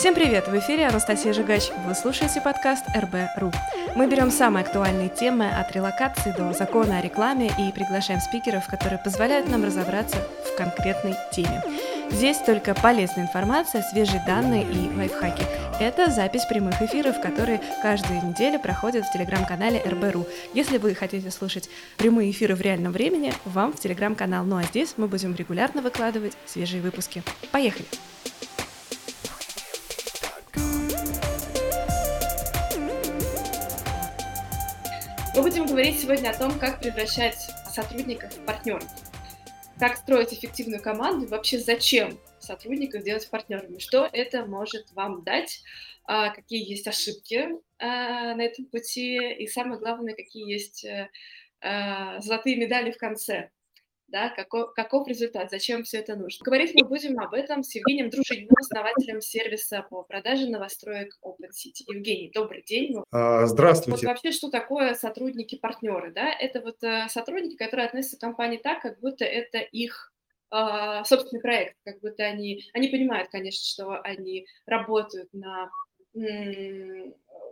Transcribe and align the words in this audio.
Всем 0.00 0.14
привет! 0.14 0.48
В 0.48 0.58
эфире 0.58 0.86
Анастасия 0.86 1.34
Жигач. 1.34 1.68
Вы 1.86 1.94
слушаете 1.94 2.40
подкаст 2.40 2.86
РБ.ру. 2.96 3.52
Мы 3.96 4.08
берем 4.08 4.30
самые 4.30 4.64
актуальные 4.64 5.10
темы 5.10 5.46
от 5.46 5.70
релокации 5.72 6.32
до 6.32 6.54
закона 6.54 6.96
о 6.96 7.02
рекламе 7.02 7.48
и 7.58 7.70
приглашаем 7.70 8.18
спикеров, 8.18 8.66
которые 8.66 8.98
позволяют 8.98 9.50
нам 9.50 9.62
разобраться 9.62 10.16
в 10.46 10.56
конкретной 10.56 11.16
теме. 11.32 11.62
Здесь 12.10 12.38
только 12.38 12.74
полезная 12.74 13.24
информация, 13.24 13.82
свежие 13.82 14.24
данные 14.26 14.62
и 14.62 14.88
лайфхаки. 14.96 15.44
Это 15.78 16.10
запись 16.10 16.46
прямых 16.46 16.80
эфиров, 16.80 17.20
которые 17.20 17.60
каждую 17.82 18.24
неделю 18.24 18.58
проходят 18.58 19.04
в 19.04 19.12
телеграм-канале 19.12 19.82
РБРУ. 19.84 20.26
Если 20.54 20.78
вы 20.78 20.94
хотите 20.94 21.30
слушать 21.30 21.68
прямые 21.98 22.30
эфиры 22.30 22.54
в 22.54 22.62
реальном 22.62 22.92
времени, 22.92 23.34
вам 23.44 23.74
в 23.74 23.78
телеграм-канал. 23.78 24.46
Ну 24.46 24.56
а 24.56 24.62
здесь 24.62 24.94
мы 24.96 25.08
будем 25.08 25.34
регулярно 25.34 25.82
выкладывать 25.82 26.32
свежие 26.46 26.80
выпуски. 26.80 27.22
Поехали! 27.52 27.84
Мы 35.40 35.44
будем 35.48 35.64
говорить 35.64 35.98
сегодня 35.98 36.28
о 36.28 36.38
том, 36.38 36.58
как 36.58 36.80
превращать 36.80 37.48
сотрудников 37.72 38.30
в 38.30 38.44
партнеров, 38.44 38.84
как 39.78 39.96
строить 39.96 40.34
эффективную 40.34 40.82
команду 40.82 41.24
и 41.24 41.28
вообще 41.28 41.58
зачем 41.58 42.18
сотрудников 42.38 43.04
делать 43.04 43.30
партнерами, 43.30 43.78
что 43.78 44.06
это 44.12 44.44
может 44.44 44.92
вам 44.92 45.24
дать, 45.24 45.62
а, 46.04 46.28
какие 46.28 46.70
есть 46.70 46.86
ошибки 46.86 47.48
а, 47.78 48.34
на 48.34 48.42
этом 48.42 48.66
пути? 48.66 49.16
И 49.32 49.46
самое 49.46 49.80
главное, 49.80 50.14
какие 50.14 50.46
есть 50.46 50.84
э, 50.84 51.08
а, 51.62 52.20
золотые 52.20 52.56
медали 52.56 52.90
в 52.90 52.98
конце 52.98 53.48
да, 54.10 54.28
каков, 54.30 54.72
каков 54.74 55.08
результат, 55.08 55.50
зачем 55.50 55.84
все 55.84 55.98
это 55.98 56.16
нужно. 56.16 56.44
Говорить 56.44 56.74
мы 56.74 56.86
будем 56.86 57.18
об 57.20 57.34
этом 57.34 57.62
с 57.62 57.74
Евгением 57.74 58.10
Дружининым, 58.10 58.54
основателем 58.58 59.20
сервиса 59.20 59.86
по 59.88 60.02
продаже 60.02 60.48
новостроек 60.48 61.16
OpenCity. 61.24 61.84
Евгений, 61.88 62.30
добрый 62.34 62.62
день. 62.62 62.96
А, 63.10 63.46
здравствуйте. 63.46 64.06
Вот 64.06 64.08
вообще, 64.08 64.32
что 64.32 64.50
такое 64.50 64.94
сотрудники-партнеры? 64.94 66.12
Да? 66.12 66.30
Это 66.32 66.60
вот 66.60 66.82
э, 66.82 67.06
сотрудники, 67.08 67.56
которые 67.56 67.86
относятся 67.86 68.16
к 68.16 68.20
компании 68.20 68.58
так, 68.58 68.82
как 68.82 69.00
будто 69.00 69.24
это 69.24 69.58
их 69.58 70.12
э, 70.52 71.04
собственный 71.04 71.40
проект, 71.40 71.76
как 71.84 72.00
будто 72.00 72.24
они, 72.24 72.64
они 72.72 72.88
понимают, 72.88 73.30
конечно, 73.30 73.64
что 73.64 74.00
они 74.02 74.46
работают 74.66 75.28
на 75.32 75.70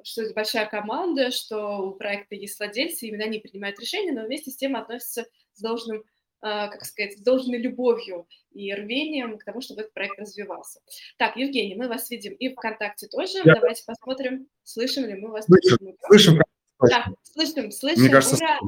что 0.03 0.23
это 0.23 0.35
большая 0.35 0.67
команда, 0.67 1.31
что 1.31 1.79
у 1.79 1.93
проекта 1.93 2.35
есть 2.35 2.59
владельцы, 2.59 3.07
именно 3.07 3.25
они 3.25 3.39
принимают 3.39 3.79
решения, 3.79 4.13
но 4.13 4.27
вместе 4.27 4.51
с 4.51 4.57
тем 4.57 4.75
относятся 4.75 5.27
с 5.53 5.61
должным 5.61 6.03
как 6.41 6.85
сказать, 6.85 7.23
должной 7.25 7.59
любовью 7.59 8.27
и 8.53 8.73
рвением 8.73 9.39
к 9.39 9.45
тому, 9.45 9.61
чтобы 9.61 9.83
этот 9.83 9.93
проект 9.93 10.19
развивался. 10.19 10.81
Так, 11.17 11.37
Евгений, 11.37 11.75
мы 11.75 11.89
вас 11.89 12.11
видим 12.11 12.33
и 12.35 12.49
ВКонтакте 12.55 13.09
тоже. 13.09 13.39
Я... 13.45 13.55
Давайте 13.55 13.85
посмотрим, 13.85 14.49
слышим 14.63 15.07
ли 15.07 15.15
мы 15.15 15.31
вас. 15.31 15.47
Слышим, 15.47 15.97
слышим. 16.07 16.43
Да, 16.81 17.07
слышим, 17.23 17.71
слышим. 17.73 18.03
Мне 18.03 18.11
кажется, 18.11 18.37
Ура! 18.37 18.59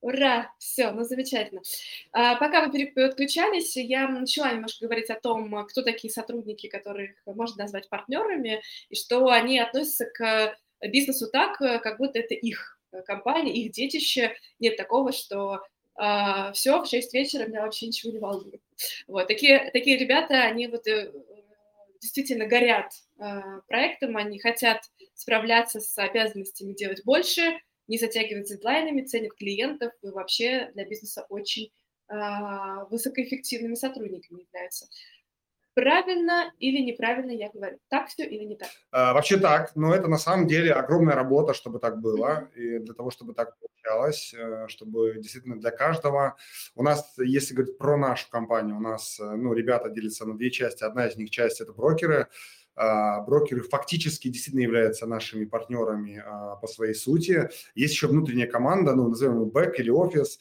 Ура! 0.00 0.52
Все, 0.58 0.90
ну 0.90 1.04
замечательно. 1.04 1.60
А, 2.12 2.34
пока 2.36 2.66
вы 2.66 2.72
переключались, 2.72 3.76
я 3.76 4.08
начала 4.08 4.52
немножко 4.52 4.86
говорить 4.86 5.10
о 5.10 5.20
том, 5.20 5.66
кто 5.66 5.82
такие 5.82 6.12
сотрудники, 6.12 6.66
которых 6.66 7.10
можно 7.26 7.64
назвать 7.64 7.88
партнерами, 7.88 8.62
и 8.88 8.96
что 8.96 9.28
они 9.28 9.60
относятся 9.60 10.06
к 10.06 10.56
бизнесу 10.88 11.30
так, 11.30 11.58
как 11.58 11.98
будто 11.98 12.18
это 12.18 12.34
их 12.34 12.80
компания, 13.06 13.54
их 13.54 13.70
детище. 13.70 14.34
Нет 14.58 14.76
такого, 14.76 15.12
что 15.12 15.62
а, 15.94 16.52
все, 16.52 16.82
в 16.82 16.86
6 16.86 17.12
вечера 17.14 17.46
меня 17.46 17.62
вообще 17.62 17.86
ничего 17.86 18.12
не 18.12 18.18
волнует. 18.18 18.60
Вот, 19.06 19.28
такие, 19.28 19.70
такие 19.72 19.98
ребята, 19.98 20.42
они 20.42 20.66
вот 20.66 20.86
э, 20.86 21.12
действительно 22.00 22.46
горят 22.46 22.92
а, 23.18 23.60
проектом, 23.68 24.16
они 24.16 24.38
хотят 24.38 24.82
справляться 25.14 25.80
с 25.80 25.96
обязанностями 25.98 26.72
делать 26.72 27.04
больше, 27.04 27.58
не 27.88 27.98
затягивать 27.98 28.48
дедлайнами, 28.48 29.02
ценят 29.02 29.34
клиентов 29.34 29.92
и 30.02 30.08
вообще 30.08 30.70
для 30.74 30.84
бизнеса 30.84 31.26
очень 31.28 31.70
а, 32.08 32.84
высокоэффективными 32.86 33.74
сотрудниками 33.74 34.42
являются. 34.42 34.86
Правильно 35.74 36.52
или 36.58 36.82
неправильно 36.82 37.30
я 37.30 37.50
говорю? 37.50 37.78
Так 37.88 38.08
все 38.08 38.24
или 38.24 38.44
не 38.44 38.56
так? 38.56 38.68
А, 38.90 39.14
вообще 39.14 39.38
так, 39.38 39.74
но 39.74 39.94
это 39.94 40.08
на 40.08 40.18
самом 40.18 40.46
деле 40.46 40.72
огромная 40.72 41.14
работа, 41.14 41.54
чтобы 41.54 41.78
так 41.78 42.00
было, 42.00 42.48
и 42.54 42.78
для 42.78 42.94
того, 42.94 43.10
чтобы 43.10 43.32
так 43.32 43.56
получалось, 43.58 44.34
э, 44.36 44.66
чтобы 44.68 45.14
действительно 45.16 45.58
для 45.58 45.70
каждого. 45.70 46.36
У 46.74 46.82
нас, 46.82 47.14
если 47.18 47.54
говорить 47.54 47.78
про 47.78 47.96
нашу 47.96 48.28
компанию, 48.28 48.76
у 48.76 48.80
нас, 48.80 49.18
э, 49.18 49.24
ну, 49.24 49.54
ребята 49.54 49.88
делятся 49.88 50.26
на 50.26 50.36
две 50.36 50.50
части. 50.50 50.84
Одна 50.84 51.06
из 51.06 51.16
них 51.16 51.30
часть– 51.30 51.60
это 51.62 51.72
брокеры, 51.72 52.28
а, 52.74 53.20
брокеры 53.20 53.62
фактически 53.62 54.28
действительно 54.28 54.62
являются 54.62 55.06
нашими 55.06 55.44
партнерами 55.44 56.22
а, 56.24 56.56
по 56.56 56.66
своей 56.66 56.94
сути. 56.94 57.50
Есть 57.74 57.94
еще 57.94 58.06
внутренняя 58.06 58.46
команда, 58.46 58.94
ну, 58.94 59.08
назовем 59.08 59.34
его 59.34 59.46
бэк 59.46 59.78
или 59.78 59.90
офис, 59.90 60.38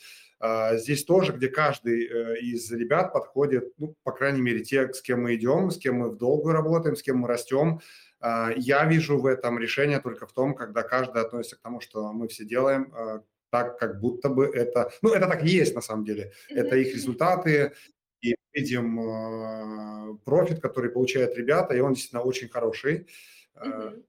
здесь 0.74 1.04
тоже, 1.06 1.34
где 1.34 1.50
каждый 1.50 2.06
э, 2.06 2.40
из 2.40 2.72
ребят 2.72 3.14
подходит, 3.14 3.74
ну, 3.78 3.96
по 4.04 4.12
крайней 4.12 4.42
мере, 4.42 4.62
те, 4.62 4.92
с 4.92 5.02
кем 5.02 5.24
мы 5.24 5.36
идем, 5.36 5.70
с 5.70 5.78
кем 5.78 5.98
мы 5.98 6.10
в 6.10 6.18
долгую 6.18 6.54
работаем, 6.54 6.96
с 6.96 7.04
кем 7.04 7.18
мы 7.18 7.28
растем. 7.28 7.80
А, 8.20 8.52
я 8.56 8.86
вижу 8.86 9.20
в 9.20 9.28
этом 9.28 9.60
решение 9.60 10.00
только 10.00 10.26
в 10.26 10.34
том, 10.34 10.56
когда 10.56 10.82
каждый 10.82 11.22
относится 11.22 11.58
к 11.58 11.62
тому, 11.62 11.80
что 11.80 12.12
мы 12.12 12.28
все 12.28 12.44
делаем 12.44 12.92
а, 12.94 13.22
так, 13.52 13.78
как 13.78 14.00
будто 14.00 14.30
бы 14.30 14.46
это... 14.46 14.92
Ну, 15.02 15.14
это 15.14 15.28
так 15.28 15.44
и 15.44 15.50
есть 15.50 15.76
на 15.76 15.82
самом 15.82 16.06
деле. 16.06 16.32
Это 16.50 16.76
их 16.76 16.94
результаты, 16.96 17.74
и 18.22 18.36
видим 18.54 20.20
профит, 20.24 20.60
который 20.60 20.92
получают 20.92 21.36
ребята, 21.36 21.74
и 21.74 21.80
он 21.80 21.94
действительно 21.94 22.22
очень 22.22 22.50
хороший. 22.50 23.08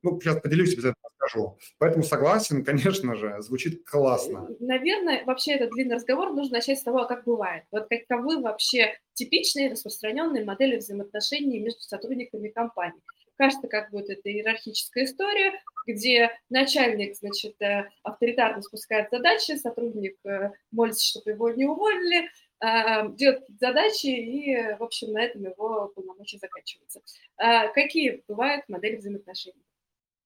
Ну, 0.02 0.20
сейчас 0.20 0.40
поделюсь, 0.40 0.74
обязательно 0.74 1.08
скажу. 1.32 1.58
Поэтому 1.78 2.04
согласен, 2.04 2.64
конечно 2.64 3.16
же, 3.16 3.36
звучит 3.40 3.84
классно. 3.84 4.48
Наверное, 4.60 5.24
вообще 5.24 5.52
этот 5.52 5.70
длинный 5.70 5.96
разговор 5.96 6.32
нужно 6.32 6.58
начать 6.58 6.78
с 6.78 6.82
того, 6.82 7.06
как 7.06 7.24
бывает. 7.24 7.64
Вот 7.70 7.88
каковы 7.88 8.40
вообще 8.40 8.94
типичные 9.14 9.70
распространенные 9.70 10.44
модели 10.44 10.76
взаимоотношений 10.76 11.60
между 11.60 11.80
сотрудниками 11.80 12.48
компании. 12.48 13.00
Кажется, 13.36 13.66
как 13.66 13.90
будет 13.90 14.10
это 14.10 14.30
иерархическая 14.30 15.04
история, 15.04 15.54
где 15.86 16.30
начальник, 16.50 17.16
значит, 17.16 17.60
э, 17.60 17.88
авторитарно 18.02 18.62
спускает 18.62 19.08
задачи, 19.10 19.56
сотрудник 19.56 20.16
э, 20.24 20.50
молится, 20.70 21.04
чтобы 21.04 21.30
его 21.30 21.50
не 21.50 21.64
уволили, 21.64 22.28
а, 22.60 23.08
делает 23.08 23.42
задачи, 23.58 24.06
и, 24.06 24.76
в 24.78 24.82
общем, 24.84 25.12
на 25.12 25.22
этом 25.24 25.42
его 25.44 25.88
полномочия 25.96 26.38
заканчиваются. 26.38 27.00
А 27.36 27.68
какие 27.68 28.22
бывают 28.28 28.68
модели 28.68 28.96
взаимоотношений? 28.96 29.64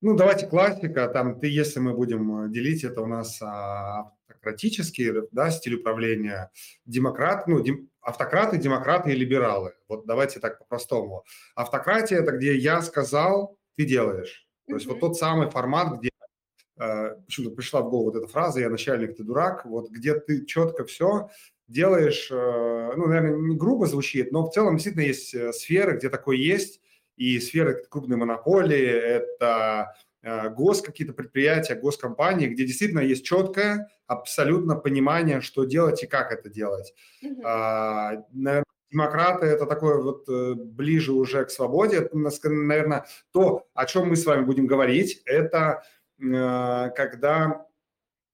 Ну, 0.02 0.14
давайте 0.14 0.46
классика. 0.46 1.08
Там 1.08 1.40
ты, 1.40 1.48
если 1.48 1.80
мы 1.80 1.94
будем 1.94 2.44
э, 2.44 2.50
делить, 2.50 2.84
это 2.84 3.00
у 3.00 3.06
нас 3.06 3.40
а, 3.40 4.12
автократический 4.28 5.26
да, 5.32 5.50
стиль 5.50 5.76
управления, 5.76 6.50
демократ, 6.84 7.48
ну, 7.48 7.60
дем, 7.60 7.88
автократы, 8.00 8.58
демократы 8.58 9.12
и 9.12 9.16
либералы. 9.16 9.72
Вот 9.88 10.06
давайте 10.06 10.38
так 10.38 10.58
по-простому. 10.58 11.24
Автократия– 11.54 12.18
это 12.20 12.32
где 12.32 12.54
я 12.56 12.82
сказал, 12.82 13.58
ты 13.76 13.84
делаешь. 13.84 14.46
То 14.68 14.74
есть 14.74 14.86
mm-hmm. 14.86 14.90
вот 14.90 15.00
тот 15.00 15.16
самый 15.16 15.50
формат, 15.50 15.98
где 15.98 16.10
э, 16.78 17.16
почему-то 17.26 17.56
пришла 17.56 17.80
в 17.80 17.90
голову 17.90 18.12
вот 18.12 18.16
эта 18.16 18.26
фраза 18.26 18.60
«я 18.60 18.68
начальник, 18.68 19.16
ты 19.16 19.24
дурак», 19.24 19.64
вот 19.64 19.90
где 19.90 20.14
ты 20.18 20.44
четко 20.44 20.84
все 20.84 21.28
делаешь, 21.68 22.28
э, 22.30 22.92
ну, 22.96 23.06
наверное, 23.06 23.36
не 23.36 23.56
грубо 23.56 23.86
звучит, 23.86 24.30
но 24.30 24.46
в 24.46 24.52
целом 24.52 24.76
действительно 24.76 25.04
есть 25.04 25.34
э, 25.34 25.52
сферы, 25.52 25.96
где 25.96 26.08
такое 26.08 26.36
есть, 26.36 26.80
и 27.16 27.38
сферы 27.40 27.84
крупной 27.88 28.16
монополии, 28.16 28.86
это 28.86 29.94
э, 30.22 30.50
гос 30.50 30.82
какие-то 30.82 31.12
предприятия, 31.12 31.74
госкомпании, 31.74 32.48
где 32.48 32.64
действительно 32.64 33.00
есть 33.00 33.24
четкое, 33.24 33.88
абсолютно 34.06 34.76
понимание, 34.76 35.40
что 35.40 35.64
делать 35.64 36.02
и 36.02 36.06
как 36.06 36.32
это 36.32 36.48
делать. 36.48 36.94
Mm-hmm. 37.24 37.40
А, 37.44 38.24
наверное, 38.32 38.64
демократы 38.90 39.46
это 39.46 39.66
такое 39.66 40.00
вот 40.00 40.28
ближе 40.56 41.12
уже 41.12 41.44
к 41.44 41.50
свободе. 41.50 41.96
Это, 41.98 42.16
наверное, 42.16 43.06
то, 43.32 43.66
о 43.74 43.86
чем 43.86 44.08
мы 44.08 44.16
с 44.16 44.24
вами 44.24 44.44
будем 44.44 44.66
говорить, 44.66 45.22
это 45.26 45.82
когда 46.18 47.66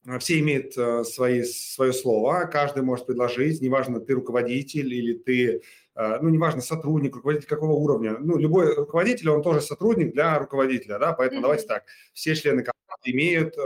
Э, 0.07 0.19
все 0.19 0.41
имеют 0.41 0.77
э, 0.77 1.05
свои, 1.05 1.43
свое 1.43 1.93
слово, 1.93 2.47
каждый 2.47 2.83
может 2.83 3.07
предложить, 3.07 3.61
неважно, 3.61 4.01
ты 4.01 4.15
руководитель 4.15 4.93
или 4.93 5.15
ты, 5.15 5.57
э, 5.57 5.61
ну, 5.95 6.29
неважно, 6.29 6.61
сотрудник, 6.61 7.15
руководитель 7.15 7.49
какого 7.49 7.73
уровня. 7.73 8.17
Ну, 8.19 8.39
любой 8.39 8.75
руководитель, 8.75 9.31
он 9.31 9.43
тоже 9.43 9.61
сотрудник 9.61 10.13
для 10.13 10.39
руководителя, 10.39 10.99
да, 10.99 11.13
поэтому 11.13 11.41
mm-hmm. 11.41 11.43
давайте 11.43 11.67
так, 11.67 11.85
все 12.13 12.35
члены 12.35 12.63
команды 12.63 13.11
имеют 13.11 13.57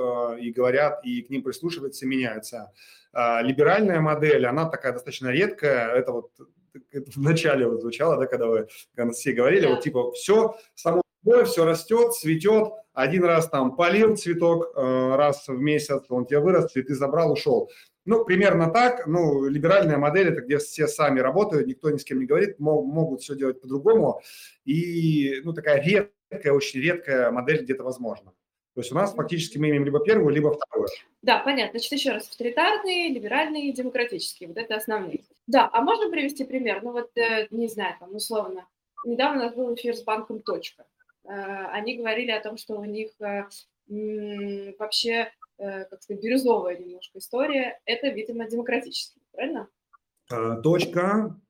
и 0.40 0.50
говорят, 0.50 1.04
и 1.04 1.22
к 1.22 1.30
ним 1.30 1.42
прислушиваются, 1.42 2.06
меняются. 2.06 2.72
Либеральная 3.14 4.00
модель, 4.00 4.44
она 4.46 4.68
такая 4.68 4.92
достаточно 4.92 5.28
редкая, 5.28 5.90
это 5.94 6.12
вот 6.12 6.30
это 6.90 7.10
в 7.10 7.18
начале 7.18 7.66
вот 7.66 7.80
звучало, 7.80 8.16
да, 8.16 8.26
когда 8.26 8.46
вы 8.46 8.68
когда 8.94 9.12
все 9.12 9.32
говорили, 9.32 9.66
yeah. 9.66 9.74
вот 9.74 9.82
типа 9.82 10.12
все 10.12 10.56
само 10.74 11.02
все 11.44 11.64
растет, 11.64 12.12
цветет, 12.14 12.72
один 12.92 13.24
раз 13.24 13.48
там 13.48 13.74
полил 13.74 14.16
цветок 14.16 14.72
э, 14.76 15.16
раз 15.16 15.48
в 15.48 15.58
месяц, 15.58 16.04
он 16.08 16.24
тебе 16.24 16.38
вырос, 16.38 16.70
цветы 16.70 16.94
забрал, 16.94 17.32
ушел. 17.32 17.70
Ну, 18.06 18.24
примерно 18.24 18.70
так. 18.70 19.06
Ну, 19.06 19.46
либеральная 19.46 19.98
модель– 19.98 20.28
это 20.30 20.40
где 20.40 20.58
все 20.58 20.86
сами 20.86 21.20
работают, 21.20 21.66
никто 21.66 21.90
ни 21.90 21.98
с 21.98 22.04
кем 22.04 22.20
не 22.20 22.26
говорит, 22.26 22.58
могут 22.58 23.20
все 23.20 23.36
делать 23.36 23.60
по-другому. 23.60 24.22
И, 24.64 25.40
ну, 25.44 25.52
такая 25.52 25.82
редкая, 25.82 26.52
очень 26.52 26.80
редкая 26.80 27.30
модель 27.30 27.62
где-то 27.62 27.82
возможна. 27.82 28.32
То 28.74 28.80
есть 28.80 28.92
у 28.92 28.94
нас 28.94 29.14
фактически 29.14 29.56
мы 29.56 29.70
имеем 29.70 29.84
либо 29.86 30.04
первую, 30.04 30.34
либо 30.34 30.52
вторую. 30.52 30.88
Да, 31.22 31.38
понятно. 31.38 31.78
Значит, 31.78 31.92
еще 31.92 32.12
раз, 32.12 32.28
авторитарные, 32.28 33.08
либеральные, 33.08 33.72
демократические. 33.72 34.48
Вот 34.48 34.58
это 34.58 34.76
основные. 34.76 35.24
Да, 35.46 35.68
а 35.72 35.80
можно 35.80 36.10
привести 36.10 36.44
пример? 36.44 36.82
Ну 36.82 36.92
вот, 36.92 37.10
э, 37.16 37.46
не 37.50 37.68
знаю, 37.68 37.96
там, 37.98 38.14
условно, 38.14 38.66
недавно 39.06 39.40
у 39.40 39.44
нас 39.46 39.54
был 39.54 39.74
эфир 39.74 39.96
с 39.96 40.02
банком 40.02 40.40
«Точка». 40.40 40.84
Э, 41.24 41.68
они 41.72 41.96
говорили 41.96 42.30
о 42.30 42.42
том, 42.42 42.58
что 42.58 42.74
у 42.74 42.84
них 42.84 43.12
э, 43.18 43.44
вообще, 44.78 45.32
как 45.58 46.02
сказать, 46.02 46.22
бирюзовая 46.22 46.78
немножко 46.78 47.18
история. 47.18 47.80
Это, 47.84 48.08
видимо, 48.08 48.48
демократический, 48.48 49.20
правильно? 49.32 49.68
Точка, 50.62 51.40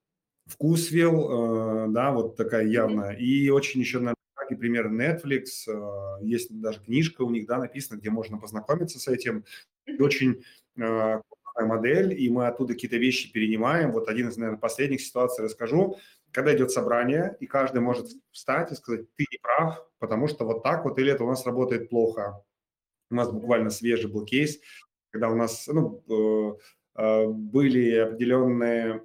вкусвилл, 0.46 1.92
да, 1.92 2.12
вот 2.12 2.36
такая 2.36 2.66
явная. 2.66 3.14
Mm-hmm. 3.14 3.20
И 3.20 3.50
очень 3.50 3.80
еще, 3.80 3.98
наверное, 3.98 4.16
и 4.50 4.54
пример 4.54 4.88
Netflix, 4.92 6.20
есть 6.22 6.60
даже 6.60 6.80
книжка 6.80 7.22
у 7.22 7.30
них, 7.30 7.46
да, 7.46 7.58
написана, 7.58 7.98
где 7.98 8.10
можно 8.10 8.38
познакомиться 8.38 8.98
с 8.98 9.08
этим. 9.08 9.44
Mm-hmm. 9.88 10.02
очень 10.02 10.42
модель, 11.58 12.12
и 12.20 12.28
мы 12.28 12.46
оттуда 12.46 12.74
какие-то 12.74 12.98
вещи 12.98 13.32
перенимаем. 13.32 13.92
Вот 13.92 14.08
один 14.08 14.28
из, 14.28 14.36
наверное, 14.36 14.60
последних 14.60 15.00
ситуаций 15.00 15.44
расскажу. 15.44 15.96
Когда 16.30 16.54
идет 16.54 16.70
собрание, 16.70 17.36
и 17.40 17.46
каждый 17.46 17.80
может 17.80 18.08
встать 18.30 18.70
и 18.72 18.74
сказать, 18.74 19.06
ты 19.14 19.24
не 19.30 19.38
прав, 19.38 19.88
потому 19.98 20.28
что 20.28 20.44
вот 20.44 20.62
так 20.62 20.84
вот, 20.84 20.98
или 20.98 21.10
это 21.10 21.24
у 21.24 21.28
нас 21.28 21.46
работает 21.46 21.88
плохо. 21.88 22.42
У 23.10 23.14
нас 23.14 23.30
буквально 23.30 23.70
свежий 23.70 24.10
был 24.10 24.24
кейс, 24.24 24.58
когда 25.10 25.30
у 25.30 25.36
нас 25.36 25.66
ну, 25.68 26.02
э, 26.96 27.00
э, 27.00 27.26
были 27.26 27.96
определенные 27.96 29.00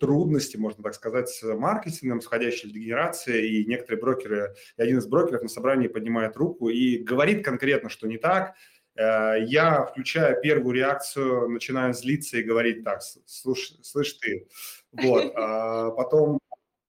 трудности, 0.00 0.56
можно 0.56 0.82
так 0.82 0.94
сказать, 0.94 1.28
с 1.28 1.42
маркетингом, 1.42 2.20
сходящей 2.20 2.70
дегенерацией, 2.70 3.62
и 3.62 3.66
некоторые 3.66 4.00
брокеры, 4.00 4.54
и 4.76 4.82
один 4.82 4.98
из 4.98 5.06
брокеров 5.06 5.42
на 5.42 5.48
собрании 5.48 5.88
поднимает 5.88 6.36
руку 6.36 6.68
и 6.68 6.98
говорит 6.98 7.44
конкретно, 7.44 7.88
что 7.88 8.08
не 8.08 8.18
так, 8.18 8.54
Э, 8.94 9.36
я 9.46 9.86
включаю 9.86 10.40
первую 10.40 10.74
реакцию, 10.74 11.48
начинаю 11.48 11.94
злиться 11.94 12.38
и 12.38 12.42
говорить 12.42 12.84
так, 12.84 13.00
слушай, 13.26 13.78
слышь 13.82 14.12
ты, 14.14 14.48
вот, 14.92 15.32
а 15.34 15.90
потом 15.92 16.38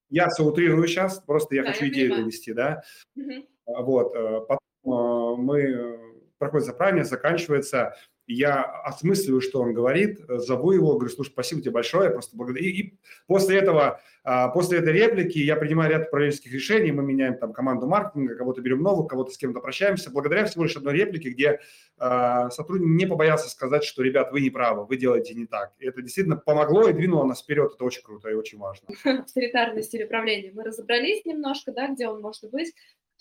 я 0.10 0.30
все 0.30 0.44
утрирую 0.44 0.88
сейчас, 0.88 1.20
просто 1.20 1.56
я 1.56 1.64
да, 1.64 1.72
хочу 1.72 1.86
я 1.86 1.92
идею 1.92 2.16
довести, 2.16 2.54
да, 2.54 2.84
угу. 3.16 3.48
вот, 3.66 4.14
потом 4.48 5.44
мы 5.44 6.03
проходит 6.44 6.68
заправление, 6.68 7.06
заканчивается, 7.06 7.96
я 8.28 8.64
осмысливаю, 8.64 9.42
что 9.42 9.62
он 9.62 9.74
говорит, 9.74 10.20
зову 10.28 10.72
его, 10.72 10.96
говорю, 10.96 11.14
слушай, 11.14 11.32
спасибо 11.32 11.62
тебе 11.62 11.72
большое, 11.72 12.10
просто 12.10 12.38
благодарю. 12.38 12.66
И, 12.66 12.94
после 13.28 13.58
этого, 13.58 14.00
а, 14.24 14.48
после 14.48 14.80
этой 14.80 14.94
реплики 14.94 15.40
я 15.40 15.58
принимаю 15.58 15.92
ряд 15.92 16.08
управленческих 16.08 16.54
решений, 16.54 16.94
мы 16.94 17.04
меняем 17.04 17.38
там 17.38 17.52
команду 17.52 17.86
маркетинга, 17.86 18.36
кого-то 18.36 18.62
берем 18.62 18.82
новую, 18.82 19.08
кого-то 19.08 19.32
с 19.32 19.38
кем-то 19.38 19.60
прощаемся, 19.60 20.10
благодаря 20.10 20.46
всего 20.46 20.64
лишь 20.64 20.76
одной 20.78 20.94
реплике, 20.94 21.32
где 21.32 21.60
а, 21.98 22.50
сотрудник 22.50 22.88
не 22.88 23.06
побоялся 23.06 23.50
сказать, 23.50 23.84
что, 23.84 24.02
ребят, 24.04 24.32
вы 24.32 24.40
не 24.40 24.50
правы, 24.50 24.86
вы 24.86 24.96
делаете 24.96 25.34
не 25.34 25.46
так. 25.46 25.74
И 25.80 25.86
это 25.86 26.02
действительно 26.02 26.38
помогло 26.38 26.88
и 26.88 26.94
двинуло 26.94 27.26
нас 27.26 27.44
вперед, 27.44 27.74
это 27.76 27.84
очень 27.84 28.04
круто 28.04 28.30
и 28.30 28.36
очень 28.36 28.58
важно. 28.58 28.88
Авторитарный 29.04 29.84
стиль 29.84 30.06
управления. 30.06 30.52
Мы 30.54 30.64
разобрались 30.64 31.26
немножко, 31.26 31.74
да, 31.74 31.90
где 31.90 32.08
он 32.08 32.22
может 32.22 32.50
быть. 32.52 32.74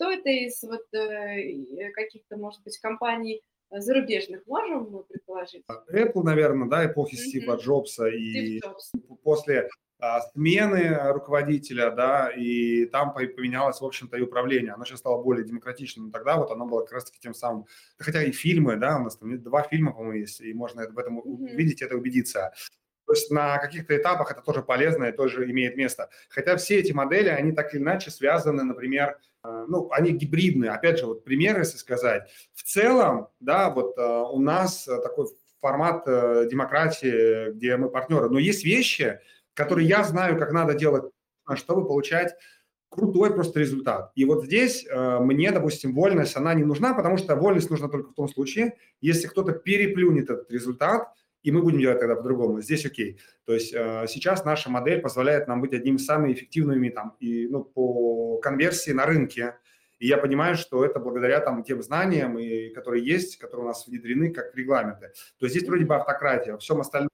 Кто 0.03 0.11
это 0.11 0.29
из 0.29 0.61
вот 0.63 0.93
э, 0.93 1.91
каких-то, 1.93 2.35
может 2.35 2.61
быть, 2.63 2.77
компаний, 2.79 3.41
зарубежных 3.71 4.45
можем 4.45 4.91
мы 4.91 5.03
предположить? 5.03 5.63
Apple, 5.89 6.23
наверное, 6.23 6.67
да, 6.67 6.85
эпохи 6.85 7.15
mm-hmm. 7.15 7.17
Стива 7.17 7.55
Джобса 7.55 8.07
и 8.07 8.59
после 9.23 9.69
а, 9.99 10.19
смены 10.19 11.13
руководителя, 11.13 11.89
да, 11.91 12.29
и 12.29 12.85
там 12.87 13.13
поменялось, 13.13 13.79
в 13.79 13.85
общем-то, 13.85 14.17
и 14.17 14.21
управление. 14.21 14.73
Оно 14.73 14.83
сейчас 14.83 14.99
стало 14.99 15.23
более 15.23 15.45
демократичным. 15.45 16.11
Тогда 16.11 16.35
вот 16.35 16.51
оно 16.51 16.65
было 16.65 16.81
как 16.81 16.95
раз-таки 16.95 17.19
тем 17.21 17.33
самым, 17.33 17.65
хотя 17.97 18.23
и 18.23 18.33
фильмы, 18.33 18.75
да, 18.75 18.97
у 18.97 19.03
нас 19.03 19.15
там 19.15 19.41
два 19.41 19.61
фильма, 19.63 19.93
по-моему, 19.93 20.17
есть, 20.17 20.41
и 20.41 20.53
можно 20.53 20.85
в 20.85 20.99
этом 20.99 21.19
mm-hmm. 21.19 21.53
увидеть, 21.53 21.81
это 21.81 21.95
убедиться. 21.95 22.51
То 23.05 23.13
есть 23.13 23.31
на 23.31 23.57
каких-то 23.57 23.95
этапах 23.95 24.31
это 24.31 24.41
тоже 24.41 24.61
полезно 24.61 25.05
и 25.05 25.11
тоже 25.11 25.49
имеет 25.49 25.75
место. 25.75 26.09
Хотя 26.29 26.55
все 26.57 26.79
эти 26.79 26.91
модели, 26.91 27.29
они 27.29 27.51
так 27.51 27.73
или 27.73 27.81
иначе 27.81 28.11
связаны, 28.11 28.63
например, 28.63 29.09
э, 29.09 29.32
ну, 29.43 29.89
они 29.91 30.11
гибридные. 30.11 30.71
Опять 30.71 30.99
же, 30.99 31.05
вот 31.05 31.23
пример, 31.23 31.59
если 31.59 31.77
сказать. 31.77 32.29
В 32.53 32.63
целом, 32.63 33.27
да, 33.39 33.69
вот 33.69 33.97
э, 33.97 34.01
у 34.01 34.39
нас 34.39 34.85
такой 34.85 35.27
формат 35.59 36.03
э, 36.07 36.47
демократии, 36.49 37.51
где 37.51 37.77
мы 37.77 37.89
партнеры. 37.89 38.29
Но 38.29 38.39
есть 38.39 38.63
вещи, 38.63 39.19
которые 39.53 39.87
я 39.87 40.03
знаю, 40.03 40.37
как 40.37 40.51
надо 40.51 40.73
делать, 40.73 41.11
чтобы 41.55 41.85
получать 41.85 42.35
крутой 42.89 43.33
просто 43.33 43.59
результат. 43.59 44.11
И 44.15 44.25
вот 44.25 44.45
здесь 44.45 44.85
э, 44.85 45.19
мне, 45.19 45.51
допустим, 45.51 45.93
вольность, 45.93 46.37
она 46.37 46.53
не 46.53 46.63
нужна, 46.63 46.93
потому 46.93 47.17
что 47.17 47.35
вольность 47.35 47.69
нужна 47.69 47.87
только 47.87 48.11
в 48.11 48.13
том 48.13 48.29
случае, 48.29 48.77
если 49.01 49.27
кто-то 49.27 49.51
переплюнет 49.53 50.29
этот 50.29 50.51
результат– 50.51 51.07
и 51.43 51.51
мы 51.51 51.61
будем 51.61 51.79
делать 51.79 51.99
тогда 51.99 52.15
по-другому. 52.15 52.61
Здесь 52.61 52.85
окей. 52.85 53.19
То 53.45 53.53
есть 53.53 53.73
э, 53.73 54.05
сейчас 54.07 54.45
наша 54.45 54.69
модель 54.69 55.01
позволяет 55.01 55.47
нам 55.47 55.61
быть 55.61 55.73
одним 55.73 55.97
из 55.97 56.05
самых 56.05 56.31
эффективными 56.31 56.89
там, 56.89 57.15
и, 57.19 57.47
ну, 57.47 57.63
по 57.63 58.37
конверсии 58.37 58.91
на 58.91 59.05
рынке. 59.05 59.57
И 59.99 60.07
я 60.07 60.17
понимаю, 60.17 60.55
что 60.55 60.83
это 60.83 60.99
благодаря 60.99 61.41
там, 61.41 61.63
тем 61.63 61.81
знаниям, 61.83 62.39
и, 62.39 62.69
которые 62.69 63.05
есть, 63.05 63.37
которые 63.37 63.65
у 63.65 63.67
нас 63.67 63.85
внедрены 63.87 64.31
как 64.31 64.55
регламенты. 64.55 65.11
То 65.37 65.45
есть 65.45 65.55
здесь 65.55 65.67
вроде 65.67 65.85
бы 65.85 65.95
автократия. 65.95 66.53
Во 66.53 66.59
всем 66.59 66.79
остальном 66.79 67.09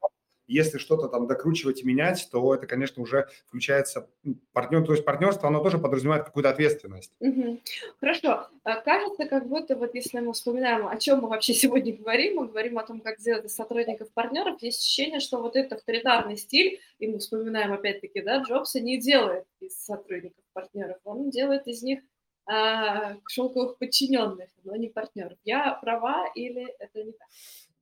если 0.50 0.78
что-то 0.78 1.07
там 1.07 1.28
докручивать 1.28 1.81
и 1.81 1.86
менять, 1.86 2.28
то 2.31 2.54
это, 2.54 2.68
конечно, 2.68 3.01
уже 3.01 3.28
включается 3.48 4.10
партнер. 4.51 4.86
То 4.86 4.94
есть 4.94 5.06
партнерство, 5.06 5.48
оно 5.48 5.62
тоже 5.62 5.78
подразумевает 5.78 6.25
какую-то 6.25 6.50
ответственность. 6.50 7.13
Угу. 7.19 7.60
Хорошо. 8.00 8.48
А 8.63 8.81
кажется, 8.81 9.25
как 9.25 9.48
будто 9.48 9.75
вот 9.75 9.96
если 9.96 10.19
мы 10.19 10.34
вспоминаем, 10.34 10.88
о 10.88 10.98
чем 10.98 11.19
мы 11.22 11.30
вообще 11.30 11.54
сегодня 11.54 11.96
говорим, 11.96 12.36
мы 12.36 12.48
говорим 12.48 12.78
о 12.80 12.86
том, 12.86 13.00
как 13.00 13.19
сделать 13.19 13.46
из 13.46 13.56
сотрудников 13.56 14.12
партнеров, 14.13 14.62
есть 14.62 14.80
ощущение, 14.80 15.19
что 15.19 15.42
вот 15.42 15.56
этот 15.56 15.80
авторитарный 15.80 16.38
стиль, 16.38 16.80
и 17.00 17.07
мы 17.07 17.19
вспоминаем 17.19 17.74
опять-таки, 17.74 18.22
да, 18.22 18.38
Джобса 18.38 18.80
не 18.80 19.00
делает 19.00 19.45
из 19.60 19.75
сотрудников 19.75 20.44
партнеров, 20.54 20.98
он 21.04 21.30
делает 21.30 21.68
из 21.68 21.81
них 21.84 22.00
а, 22.45 23.18
шелковых 23.28 23.78
подчиненных, 23.78 24.50
но 24.63 24.75
не 24.75 24.90
партнеров. 24.90 25.38
Я 25.44 25.74
права 25.74 26.28
или 26.34 26.68
это 26.80 27.04
не 27.04 27.12
так? 27.12 27.28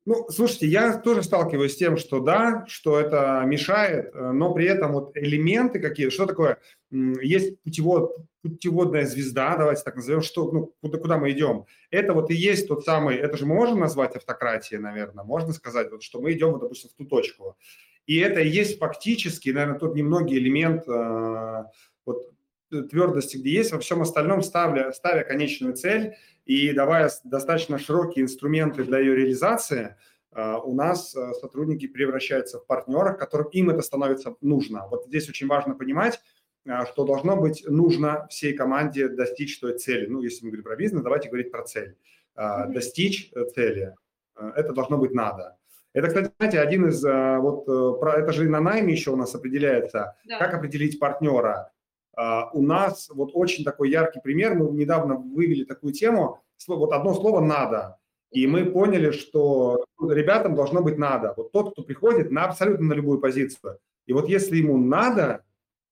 Ну, 0.07 0.25
слушайте, 0.29 0.67
я 0.67 0.97
тоже 0.97 1.21
сталкиваюсь 1.21 1.73
с 1.73 1.75
тем, 1.75 1.97
что 1.97 2.21
да, 2.21 2.63
что 2.69 2.97
это 2.97 3.43
мешает, 3.45 4.15
э, 4.15 4.31
но 4.31 4.53
при 4.53 4.65
этом 4.65 4.93
вот 4.93 5.11
элементы 5.17 5.81
какие, 5.81 6.07
что 6.07 6.25
такое, 6.25 6.59
есть 6.89 7.61
путевод, 7.61 8.15
путеводная 8.41 9.05
звезда, 9.05 9.57
давайте 9.57 9.83
так 9.83 9.97
назовем, 9.97 10.21
что, 10.21 10.49
ну, 10.49 10.73
куда, 10.79 10.97
куда 10.97 11.17
мы 11.17 11.31
идем. 11.31 11.65
Это 11.91 12.13
вот 12.13 12.31
и 12.31 12.35
есть 12.35 12.69
тот 12.69 12.85
самый, 12.85 13.17
это 13.17 13.35
же 13.35 13.45
мы 13.45 13.55
можем 13.55 13.81
назвать 13.81 14.15
автократией, 14.15 14.79
наверное, 14.79 15.25
можно 15.25 15.51
сказать, 15.51 15.91
вот, 15.91 16.01
что 16.03 16.21
мы 16.21 16.31
идем, 16.31 16.51
вот, 16.53 16.61
допустим, 16.61 16.89
в 16.89 16.93
ту 16.93 17.03
точку. 17.03 17.57
И 18.05 18.17
это 18.19 18.39
и 18.39 18.47
есть 18.47 18.79
фактически, 18.79 19.49
наверное, 19.49 19.77
тот 19.77 19.93
немногий 19.93 20.37
элемент 20.37 20.87
э, 20.87 21.63
вот, 22.05 22.31
твердости, 22.69 23.35
где 23.35 23.51
есть, 23.51 23.73
во 23.73 23.79
всем 23.79 24.01
остальном 24.01 24.41
ставля, 24.41 24.93
ставя 24.93 25.25
конечную 25.25 25.73
цель, 25.73 26.15
и 26.47 26.71
давая 26.71 27.11
достаточно 27.25 27.77
широкие 27.77 28.23
инструменты 28.23 28.83
для 28.85 28.99
ее 28.99 29.15
реализации, 29.15 29.97
а, 30.31 30.59
у 30.59 30.73
нас 30.73 31.13
а, 31.13 31.33
сотрудники 31.33 31.87
превращаются 31.87 32.59
в 32.59 32.65
партнеров, 32.65 33.17
которым 33.17 33.47
им 33.49 33.69
это 33.69 33.81
становится 33.81 34.35
нужно. 34.39 34.87
Вот 34.87 35.05
здесь 35.07 35.27
очень 35.27 35.47
важно 35.47 35.75
понимать, 35.75 36.21
а, 36.65 36.85
что 36.85 37.05
должно 37.05 37.35
быть 37.35 37.65
нужно 37.67 38.27
всей 38.29 38.53
команде 38.53 39.09
достичь 39.09 39.59
той 39.59 39.77
цели. 39.77 40.05
Ну, 40.07 40.21
если 40.21 40.45
мы 40.45 40.51
говорим 40.51 40.63
про 40.63 40.77
бизнес, 40.77 41.03
давайте 41.03 41.27
говорить 41.27 41.51
про 41.51 41.63
цель. 41.63 41.97
Достичь 42.35 43.31
э, 43.33 43.45
цели. 43.55 43.95
Это 44.35 44.71
должно 44.71 44.99
быть 44.99 45.11
надо. 45.11 45.57
Это, 45.93 46.07
кстати, 46.09 46.31
знаете, 46.37 46.59
один 46.59 46.87
из, 46.87 47.01
вот, 47.01 47.67
э, 47.67 47.99
про, 47.99 48.19
это 48.19 48.31
же 48.31 48.45
и 48.45 48.47
на 48.47 48.59
найме 48.61 48.93
еще 48.93 49.09
у 49.09 49.15
нас 49.15 49.33
определяется, 49.33 50.15
да. 50.27 50.37
как 50.37 50.53
определить 50.53 50.99
партнера. 50.99 51.71
А, 52.17 52.49
у 52.51 52.63
нас 52.63 53.09
вот 53.13 53.29
очень 53.33 53.63
такой 53.63 53.91
яркий 53.91 54.19
пример, 54.19 54.55
мы 54.55 54.71
недавно 54.71 55.15
вывели 55.15 55.63
такую 55.63 55.93
тему, 55.93 56.41
вот 56.67 56.91
одно 56.91 57.13
слово 57.13 57.41
«надо», 57.41 57.99
и 58.31 58.47
мы 58.47 58.65
поняли, 58.65 59.11
что 59.11 59.85
ребятам 60.01 60.55
должно 60.55 60.81
быть 60.81 60.97
надо. 60.97 61.33
Вот 61.37 61.51
тот, 61.51 61.71
кто 61.71 61.83
приходит 61.83 62.31
на 62.31 62.45
абсолютно 62.45 62.87
на 62.87 62.93
любую 62.93 63.19
позицию. 63.19 63.77
И 64.07 64.13
вот 64.13 64.27
если 64.27 64.57
ему 64.57 64.77
надо 64.77 65.43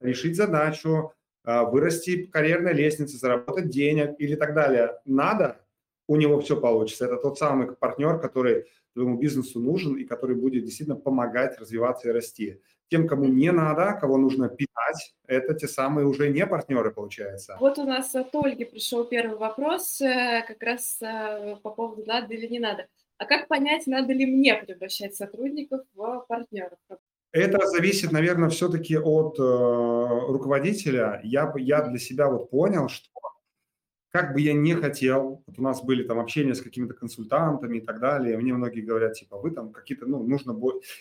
решить 0.02 0.36
задачу, 0.36 1.14
а, 1.44 1.64
вырасти 1.64 2.26
карьерной 2.26 2.74
лестнице, 2.74 3.18
заработать 3.18 3.70
денег 3.70 4.16
или 4.18 4.36
так 4.36 4.56
далее, 4.56 5.00
надо, 5.06 5.62
у 6.08 6.16
него 6.16 6.42
все 6.42 6.60
получится. 6.60 7.06
Это 7.06 7.18
тот 7.18 7.38
самый 7.38 7.72
партнер, 7.72 8.20
который 8.20 8.66
твоему 8.94 9.18
бизнесу 9.18 9.60
нужен 9.60 9.96
и 9.96 10.06
который 10.06 10.36
будет 10.36 10.64
действительно 10.64 10.98
помогать 10.98 11.60
развиваться 11.60 12.10
и 12.10 12.12
расти. 12.12 12.62
Тем, 12.90 13.08
кому 13.08 13.26
не 13.26 13.52
надо, 13.52 13.98
кого 14.00 14.18
нужно 14.18 14.48
питать, 14.48 15.16
это 15.28 15.56
те 15.56 15.68
самые 15.68 16.06
уже 16.06 16.30
не 16.30 16.46
партнеры, 16.46 16.92
получается. 16.92 17.58
Вот 17.60 17.80
у 17.80 17.84
нас 17.84 18.14
от 18.14 18.34
Ольги 18.36 18.64
пришел 18.64 19.06
первый 19.06 19.38
вопрос, 19.38 20.00
э, 20.02 20.44
как 20.48 20.62
раз 20.62 21.02
э, 21.02 21.56
по 21.64 21.72
поводу 21.72 22.04
надо 22.06 22.34
или 22.34 22.48
не 22.48 22.60
надо. 22.60 22.86
А 23.18 23.26
как 23.26 23.48
понять, 23.48 23.88
надо 23.88 24.14
ли 24.14 24.26
мне 24.26 24.56
превращать 24.56 25.16
сотрудников 25.16 25.82
в 25.96 26.26
партнеров? 26.28 26.78
Это 27.32 27.66
зависит, 27.68 28.12
наверное, 28.12 28.50
все-таки 28.50 28.98
от 28.98 29.40
э, 29.40 29.42
руководителя. 29.42 31.20
Я, 31.24 31.52
я 31.58 31.82
для 31.82 32.00
себя 32.00 32.30
вот 32.30 32.50
понял, 32.50 32.88
что 32.88 33.10
как 34.16 34.34
бы 34.34 34.40
я 34.40 34.54
не 34.54 34.74
хотел, 34.76 35.44
вот 35.46 35.60
у 35.60 35.62
нас 35.62 35.84
были 35.84 36.04
там 36.04 36.20
общения 36.20 36.56
с 36.56 36.62
какими-то 36.62 36.94
консультантами 36.94 37.80
и 37.80 37.82
так 37.82 38.00
далее, 38.00 38.38
мне 38.38 38.54
многие 38.54 38.80
говорят, 38.80 39.16
типа, 39.16 39.38
вы 39.38 39.52
там 39.52 39.74
какие-то, 39.74 40.06
ну, 40.06 40.24
нужно... 40.24 40.58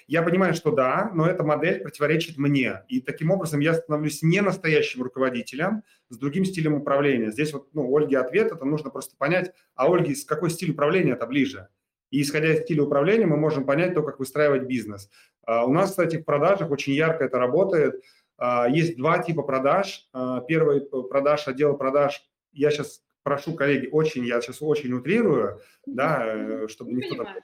Я 0.09 0.25
понимаю, 0.25 0.53
что 0.53 0.73
да, 0.73 1.13
но 1.15 1.25
эта 1.25 1.45
модель 1.45 1.81
противоречит 1.81 2.39
мне, 2.39 2.83
и 2.89 3.01
таким 3.01 3.31
образом 3.31 3.61
я 3.61 3.75
становлюсь 3.75 4.25
не 4.25 4.41
настоящим 4.41 5.05
руководителем 5.05 5.85
с 6.09 6.19
другим 6.19 6.45
стилем 6.45 6.75
управления. 6.75 7.31
Здесь 7.31 7.53
вот, 7.53 7.69
ну, 7.73 7.89
Ольге 7.97 8.19
ответ, 8.19 8.51
это 8.51 8.65
нужно 8.65 8.91
просто 8.91 9.15
понять, 9.17 9.53
а 9.77 9.87
Ольге 9.87 10.17
с 10.17 10.25
какой 10.25 10.51
стиль 10.51 10.73
управления 10.73 11.13
это 11.13 11.27
ближе? 11.27 11.69
И 12.11 12.21
исходя 12.21 12.53
из 12.53 12.63
стиля 12.63 12.83
управления 12.83 13.27
мы 13.27 13.37
можем 13.37 13.65
понять 13.65 13.95
то, 13.95 14.03
как 14.03 14.19
выстраивать 14.19 14.65
бизнес. 14.65 15.09
А, 15.47 15.65
у 15.67 15.73
нас, 15.73 15.91
кстати, 15.91 16.17
в 16.17 16.25
продажах 16.25 16.73
очень 16.73 16.95
ярко 16.95 17.23
это 17.23 17.39
работает. 17.39 18.03
А, 18.39 18.69
есть 18.69 18.97
два 18.97 19.19
типа 19.19 19.43
продаж. 19.43 20.09
А, 20.13 20.41
первый 20.41 20.81
продаж, 20.81 21.47
отдел 21.47 21.77
продаж, 21.77 22.21
я 22.55 22.71
сейчас 22.71 23.04
прошу, 23.25 23.55
коллеги, 23.55 23.89
очень, 23.91 24.25
я 24.25 24.41
сейчас 24.41 24.63
очень 24.63 24.93
утрирую, 24.93 25.61
да, 25.87 26.25
э, 26.25 26.69
чтобы 26.69 26.93
никто 26.93 27.17
там 27.17 27.35
не. 27.35 27.43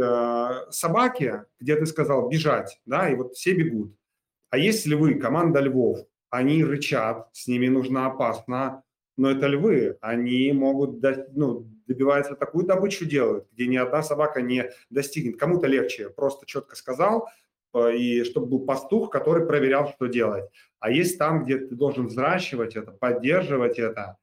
Э, 0.00 0.70
собаки, 0.70 1.44
где 1.60 1.76
ты 1.76 1.84
сказал 1.84 2.28
бежать, 2.28 2.80
да, 2.86 3.10
и 3.10 3.16
вот 3.16 3.34
все 3.34 3.52
бегут. 3.52 3.94
А 4.50 4.56
если 4.56 4.94
вы 4.94 5.16
команда 5.16 5.60
львов, 5.60 5.98
они 6.30 6.64
рычат, 6.64 7.28
с 7.32 7.48
ними 7.48 7.66
нужно 7.66 8.06
опасно, 8.06 8.84
но 9.16 9.30
это 9.30 9.48
львы, 9.48 9.98
они 10.00 10.52
могут 10.52 11.02
ну, 11.34 11.66
добиваются 11.88 12.36
такую 12.36 12.64
добычу 12.64 13.06
делают, 13.06 13.48
где 13.52 13.66
ни 13.66 13.76
одна 13.76 14.02
собака 14.02 14.40
не 14.40 14.70
достигнет. 14.88 15.36
Кому-то 15.38 15.66
легче, 15.66 16.10
просто 16.10 16.46
четко 16.46 16.76
сказал, 16.76 17.28
э, 17.74 17.96
и 17.96 18.24
чтобы 18.24 18.46
был 18.46 18.60
пастух, 18.60 19.10
который 19.10 19.46
проверял, 19.46 19.88
что 19.88 20.06
делать. 20.06 20.44
А 20.78 20.92
есть 20.92 21.18
там, 21.18 21.44
где 21.44 21.58
ты 21.58 21.74
должен 21.74 22.06
взращивать 22.06 22.76
это, 22.76 22.92
поддерживать 22.92 23.80
это, 23.80 24.16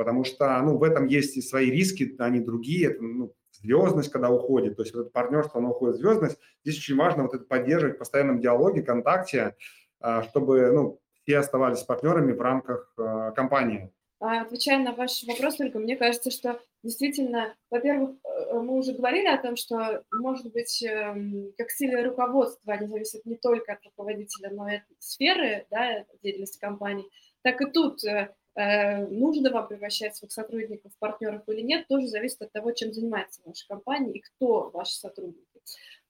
потому 0.00 0.24
что 0.24 0.58
ну, 0.62 0.78
в 0.78 0.82
этом 0.82 1.08
есть 1.08 1.36
и 1.36 1.42
свои 1.42 1.70
риски, 1.70 2.16
они 2.20 2.40
другие, 2.40 2.92
это, 2.92 3.02
ну, 3.02 3.34
звездность, 3.50 4.10
когда 4.10 4.30
уходит, 4.30 4.76
то 4.76 4.82
есть 4.82 4.94
вот 4.94 5.02
это 5.02 5.10
партнерство, 5.10 5.60
оно 5.60 5.72
уходит 5.72 5.96
в 5.96 5.98
звездность. 5.98 6.38
Здесь 6.64 6.78
очень 6.78 6.96
важно 6.96 7.24
вот 7.24 7.34
это 7.34 7.44
поддерживать 7.44 7.96
в 7.96 7.98
постоянном 7.98 8.40
диалоге, 8.40 8.80
контакте, 8.80 9.56
а, 10.00 10.22
чтобы 10.22 10.72
ну, 10.72 11.00
все 11.22 11.36
оставались 11.36 11.82
партнерами 11.82 12.32
в 12.32 12.40
рамках 12.40 12.94
э, 12.96 13.32
компании. 13.36 13.92
А, 14.20 14.40
отвечая 14.40 14.78
на 14.78 14.94
ваш 14.94 15.22
вопрос, 15.24 15.56
только 15.56 15.78
мне 15.78 15.98
кажется, 15.98 16.30
что 16.30 16.58
действительно, 16.82 17.54
во-первых, 17.70 18.12
э, 18.24 18.54
мы 18.54 18.78
уже 18.78 18.94
говорили 18.94 19.26
о 19.26 19.36
том, 19.36 19.56
что, 19.56 20.02
может 20.14 20.50
быть, 20.50 20.82
эм, 20.82 21.52
как 21.58 21.68
стиль 21.68 21.94
руководства, 22.02 22.72
они 22.72 22.88
зависят 22.88 23.26
не 23.26 23.36
только 23.36 23.74
от 23.74 23.84
руководителя, 23.84 24.48
но 24.50 24.66
и 24.66 24.76
от 24.76 24.82
сферы 24.98 25.66
да, 25.70 26.06
деятельности 26.22 26.58
компании, 26.58 27.04
так 27.42 27.60
и 27.60 27.70
тут 27.70 28.02
Э, 28.04 28.28
нужно 28.56 29.50
вам 29.50 29.68
превращать 29.68 30.16
своих 30.16 30.32
сотрудников 30.32 30.92
в 30.92 30.98
партнеров 30.98 31.42
или 31.48 31.60
нет, 31.60 31.86
тоже 31.88 32.08
зависит 32.08 32.42
от 32.42 32.52
того, 32.52 32.72
чем 32.72 32.92
занимается 32.92 33.40
ваша 33.44 33.66
компания 33.68 34.12
и 34.12 34.20
кто 34.20 34.70
ваши 34.70 34.94
сотрудники. 34.94 35.46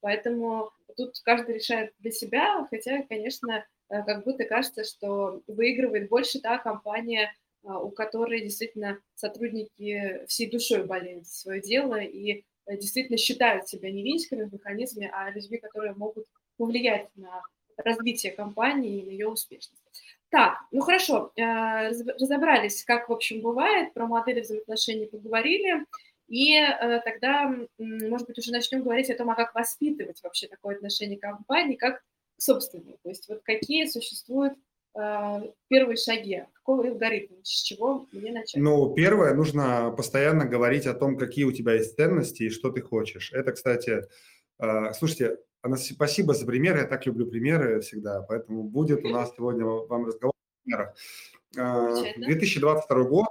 Поэтому 0.00 0.70
тут 0.96 1.18
каждый 1.24 1.56
решает 1.56 1.92
для 1.98 2.10
себя, 2.10 2.66
хотя, 2.70 3.02
конечно, 3.02 3.64
э, 3.90 4.02
как 4.04 4.24
будто 4.24 4.44
кажется, 4.44 4.84
что 4.84 5.42
выигрывает 5.46 6.08
больше 6.08 6.40
та 6.40 6.58
компания, 6.58 7.32
э, 7.64 7.68
у 7.68 7.90
которой 7.90 8.40
действительно 8.40 8.98
сотрудники 9.14 10.24
всей 10.26 10.50
душой 10.50 10.84
болеют 10.84 11.26
за 11.26 11.34
свое 11.34 11.60
дело 11.60 12.00
и 12.00 12.44
действительно 12.66 13.18
считают 13.18 13.68
себя 13.68 13.90
не 13.90 14.02
винтиками 14.02 14.44
в 14.44 14.52
механизме, 14.52 15.10
а 15.12 15.30
людьми, 15.30 15.58
которые 15.58 15.92
могут 15.94 16.26
повлиять 16.56 17.08
на 17.16 17.42
развитие 17.76 18.32
компании 18.32 19.00
и 19.00 19.06
на 19.06 19.10
ее 19.10 19.28
успешность. 19.28 20.02
Так, 20.30 20.58
ну 20.70 20.80
хорошо, 20.80 21.32
э, 21.36 21.88
разобрались, 22.20 22.84
как, 22.84 23.08
в 23.08 23.12
общем, 23.12 23.40
бывает, 23.40 23.92
про 23.94 24.06
модели 24.06 24.40
взаимоотношений 24.40 25.06
поговорили, 25.06 25.84
и 26.28 26.54
э, 26.54 27.00
тогда, 27.04 27.52
может 27.78 28.28
быть, 28.28 28.38
уже 28.38 28.52
начнем 28.52 28.82
говорить 28.84 29.10
о 29.10 29.16
том, 29.16 29.28
а 29.30 29.34
как 29.34 29.52
воспитывать 29.56 30.22
вообще 30.22 30.46
такое 30.46 30.76
отношение 30.76 31.18
к 31.18 31.22
компании, 31.22 31.74
как 31.74 31.98
к 31.98 32.02
собственному. 32.40 32.96
То 33.02 33.08
есть 33.08 33.28
вот 33.28 33.40
какие 33.42 33.86
существуют 33.86 34.54
э, 34.96 35.52
первые 35.66 35.96
шаги, 35.96 36.44
какой 36.52 36.90
алгоритм, 36.90 37.34
с 37.42 37.62
чего 37.62 38.06
мне 38.12 38.30
начать? 38.30 38.62
Ну, 38.62 38.94
первое, 38.94 39.34
нужно 39.34 39.92
постоянно 39.96 40.44
говорить 40.44 40.86
о 40.86 40.94
том, 40.94 41.18
какие 41.18 41.44
у 41.44 41.52
тебя 41.52 41.74
есть 41.74 41.96
ценности 41.96 42.44
и 42.44 42.50
что 42.50 42.70
ты 42.70 42.82
хочешь. 42.82 43.32
Это, 43.32 43.50
кстати, 43.50 44.02
слушайте, 44.94 45.38
Анастасия, 45.62 45.94
спасибо 45.94 46.34
за 46.34 46.46
примеры. 46.46 46.80
Я 46.80 46.86
так 46.86 47.06
люблю 47.06 47.26
примеры 47.26 47.80
всегда. 47.80 48.22
Поэтому 48.22 48.62
будет 48.64 49.04
у 49.04 49.08
нас 49.08 49.32
сегодня 49.36 49.64
вам 49.64 50.06
разговор 50.06 50.34
о 50.34 50.64
примерах. 50.64 50.94
2022 52.16 53.04
год. 53.04 53.26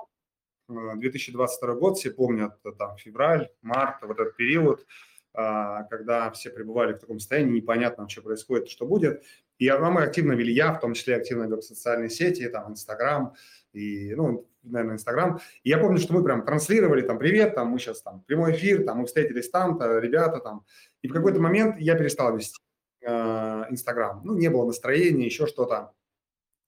2022 0.68 1.74
год, 1.76 1.98
все 1.98 2.12
помнят, 2.12 2.62
там, 2.78 2.96
февраль, 2.98 3.50
март, 3.64 4.04
вот 4.04 4.20
этот 4.20 4.36
период, 4.36 4.86
а, 5.34 5.84
когда 5.86 6.30
все 6.32 6.52
пребывали 6.52 6.94
в 6.94 7.00
таком 7.00 7.20
состоянии, 7.20 7.58
непонятно, 7.58 8.08
что 8.08 8.22
происходит, 8.22 8.70
что 8.70 8.86
будет. 8.86 9.24
И 9.58 9.70
мы 9.70 10.04
активно 10.04 10.34
вели, 10.34 10.54
я 10.54 10.74
в 10.74 10.80
том 10.80 10.94
числе 10.94 11.16
активно 11.16 11.46
вел 11.46 11.62
социальные 11.62 12.10
сети, 12.10 12.48
там, 12.50 12.72
Инстаграм, 12.72 13.34
и, 13.74 14.14
ну, 14.16 14.48
наверное, 14.64 14.96
Инстаграм. 14.96 15.40
И 15.64 15.70
я 15.70 15.78
помню, 15.78 16.00
что 16.00 16.14
мы 16.14 16.24
прям 16.24 16.46
транслировали, 16.46 17.02
там, 17.02 17.18
привет, 17.18 17.56
там, 17.56 17.70
мы 17.70 17.80
сейчас, 17.80 18.02
там, 18.02 18.22
прямой 18.22 18.54
эфир, 18.54 18.84
там, 18.84 19.00
мы 19.00 19.06
встретились 19.06 19.50
там-то, 19.50 20.00
ребята, 20.00 20.40
там, 20.40 20.66
и 21.02 21.08
в 21.08 21.14
какой-то 21.14 21.40
момент 21.40 21.78
я 21.80 21.96
перестал 21.96 22.36
вести 22.36 22.60
э, 23.02 23.66
Инстаграм. 23.70 24.22
Ну, 24.24 24.36
не 24.36 24.50
было 24.50 24.66
настроения, 24.66 25.26
еще 25.26 25.48
что-то. 25.48 25.94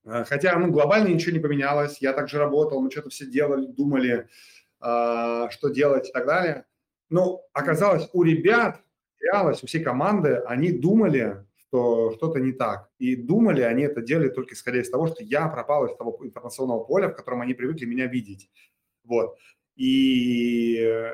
Э, 0.06 0.24
хотя, 0.26 0.58
ну, 0.58 0.72
глобально 0.72 1.10
ничего 1.10 1.34
не 1.34 1.40
поменялось. 1.40 2.02
Я 2.02 2.14
также 2.14 2.38
работал, 2.38 2.82
мы 2.82 2.92
что-то 2.92 3.10
все 3.10 3.26
делали, 3.26 3.66
думали, 3.68 4.28
э, 4.82 5.48
что 5.50 5.70
делать 5.70 6.10
и 6.10 6.12
так 6.12 6.26
далее. 6.26 6.66
Но 7.10 7.42
оказалось, 7.54 8.10
у 8.14 8.24
ребят, 8.24 8.82
у 9.34 9.68
всей 9.68 9.84
команды, 9.84 10.38
они 10.48 10.72
думали, 10.72 11.46
что 11.72 12.12
что-то 12.12 12.40
не 12.40 12.52
так. 12.52 12.90
И 13.00 13.16
думали, 13.16 13.62
они 13.62 13.84
это 13.84 14.02
делали 14.02 14.28
только 14.28 14.54
исходя 14.54 14.82
из 14.82 14.90
того, 14.90 15.08
что 15.08 15.24
я 15.24 15.48
пропал 15.48 15.86
из 15.86 15.96
того 15.96 16.20
информационного 16.22 16.84
поля, 16.84 17.08
в 17.08 17.16
котором 17.16 17.42
они 17.42 17.54
привыкли 17.54 17.86
меня 17.86 18.08
видеть. 18.08 18.50
Вот. 19.06 19.38
И, 19.78 21.14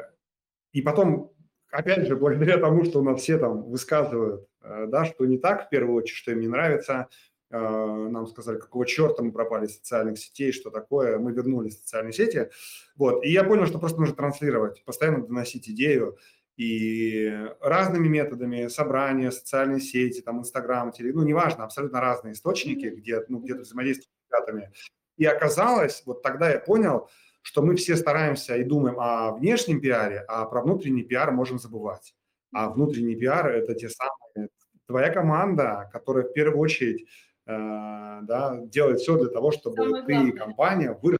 и 0.73 0.81
потом 0.81 1.31
опять 1.71 2.07
же, 2.07 2.15
благодаря 2.15 2.57
тому, 2.57 2.85
что 2.85 2.99
у 2.99 3.03
нас 3.03 3.21
все 3.21 3.37
там 3.37 3.63
высказывают, 3.69 4.47
э, 4.61 4.87
да, 4.87 5.05
что 5.05 5.25
не 5.25 5.37
так 5.37 5.67
в 5.67 5.69
первую 5.69 5.95
очередь, 5.95 6.17
что 6.17 6.31
им 6.31 6.39
не 6.39 6.47
нравится, 6.47 7.07
э, 7.51 7.57
нам 7.57 8.25
сказали, 8.25 8.57
какого 8.57 8.85
черта 8.85 9.21
мы 9.21 9.31
пропали 9.31 9.67
из 9.67 9.75
социальных 9.75 10.17
сетей, 10.17 10.51
что 10.51 10.71
такое, 10.71 11.19
мы 11.19 11.33
вернулись 11.33 11.75
в 11.75 11.81
социальные 11.81 12.13
сети. 12.13 12.49
Вот, 12.95 13.23
и 13.23 13.29
я 13.31 13.43
понял, 13.43 13.67
что 13.67 13.77
просто 13.77 13.99
нужно 13.99 14.15
транслировать, 14.15 14.83
постоянно 14.85 15.25
доносить 15.25 15.69
идею, 15.69 16.17
и 16.57 17.31
разными 17.61 18.07
методами, 18.07 18.67
собрания, 18.67 19.31
социальные 19.31 19.79
сети, 19.79 20.21
там, 20.21 20.39
Инстаграм, 20.39 20.91
теле, 20.91 21.13
ну, 21.13 21.23
неважно, 21.23 21.63
абсолютно 21.63 22.01
разные 22.01 22.33
источники, 22.33 22.87
где, 22.87 23.23
ну, 23.29 23.39
где-то 23.39 23.61
взаимодействие 23.61 24.09
с 24.09 24.31
ребятами. 24.31 24.71
И 25.17 25.25
оказалось, 25.25 26.01
вот 26.05 26.23
тогда 26.23 26.49
я 26.49 26.59
понял, 26.59 27.09
что 27.43 27.61
мы 27.61 27.75
все 27.75 27.95
стараемся 27.95 28.57
и 28.57 28.63
думаем 28.63 28.99
о 28.99 29.33
внешнем 29.33 29.79
пиаре, 29.79 30.25
а 30.27 30.45
про 30.45 30.61
внутренний 30.61 31.03
пиар 31.03 31.31
можем 31.31 31.59
забывать. 31.59 32.15
А 32.51 32.69
внутренний 32.69 33.15
пиар– 33.15 33.47
это 33.49 33.75
те 33.75 33.89
самые, 33.89 34.49
твоя 34.87 35.11
команда, 35.11 35.89
которая 35.93 36.25
в 36.25 36.33
первую 36.33 36.59
очередь 36.59 37.07
э, 37.45 38.19
да, 38.23 38.57
делает 38.63 38.99
все 38.99 39.15
для 39.17 39.29
того, 39.29 39.51
чтобы 39.51 39.75
самое 39.75 40.03
ты 40.03 40.13
главное. 40.13 40.31
и 40.31 40.35
компания 40.35 40.91
выросла. 41.01 41.17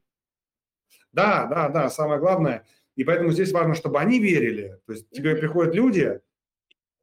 Да, 1.12 1.46
да, 1.46 1.70
да, 1.70 1.89
самое 1.89 2.20
главное. 2.20 2.65
И 2.98 3.06
поэтому 3.06 3.32
здесь 3.32 3.54
важно, 3.54 3.74
чтобы 3.74 4.00
они 4.00 4.20
верили. 4.20 4.82
То 4.86 4.92
есть 4.92 5.10
тебе 5.12 5.36
приходят 5.36 5.74
люди, 5.74 6.20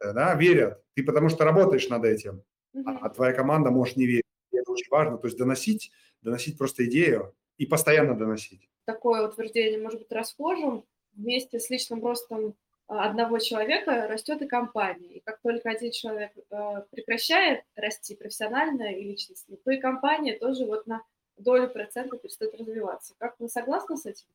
э, 0.00 0.12
да, 0.12 0.34
верят, 0.34 0.82
ты 0.94 1.02
потому 1.02 1.30
что 1.30 1.44
работаешь 1.44 1.88
над 1.88 2.04
этим, 2.04 2.42
а 2.84 3.08
твоя 3.08 3.32
команда 3.32 3.70
может 3.70 3.96
не 3.96 4.04
верить. 4.06 4.24
И 4.52 4.58
это 4.58 4.70
очень 4.70 4.90
важно. 4.90 5.16
То 5.16 5.28
есть 5.28 5.38
доносить, 5.38 5.90
доносить 6.20 6.58
просто 6.58 6.84
идею 6.84 7.34
и 7.56 7.64
постоянно 7.64 8.14
доносить 8.14 8.68
такое 8.84 9.26
утверждение 9.26 9.80
может 9.80 10.00
быть 10.00 10.12
расхожим, 10.12 10.84
вместе 11.14 11.60
с 11.60 11.70
личным 11.70 12.02
ростом 12.02 12.54
а, 12.86 13.08
одного 13.08 13.38
человека 13.38 14.06
растет 14.08 14.42
и 14.42 14.46
компания. 14.46 15.14
И 15.14 15.20
как 15.20 15.40
только 15.42 15.70
один 15.70 15.92
человек 15.92 16.32
э, 16.50 16.82
прекращает 16.90 17.62
расти 17.76 18.16
профессионально 18.16 18.92
и 18.92 19.04
личностно, 19.04 19.56
то 19.56 19.70
и 19.70 19.78
компания 19.78 20.36
тоже 20.38 20.66
вот 20.66 20.86
на 20.86 21.02
долю 21.36 21.68
процента 21.68 22.16
перестает 22.16 22.54
развиваться. 22.54 23.14
Как 23.18 23.36
вы 23.38 23.48
согласны 23.48 23.96
с 23.96 24.06
этим? 24.06 24.26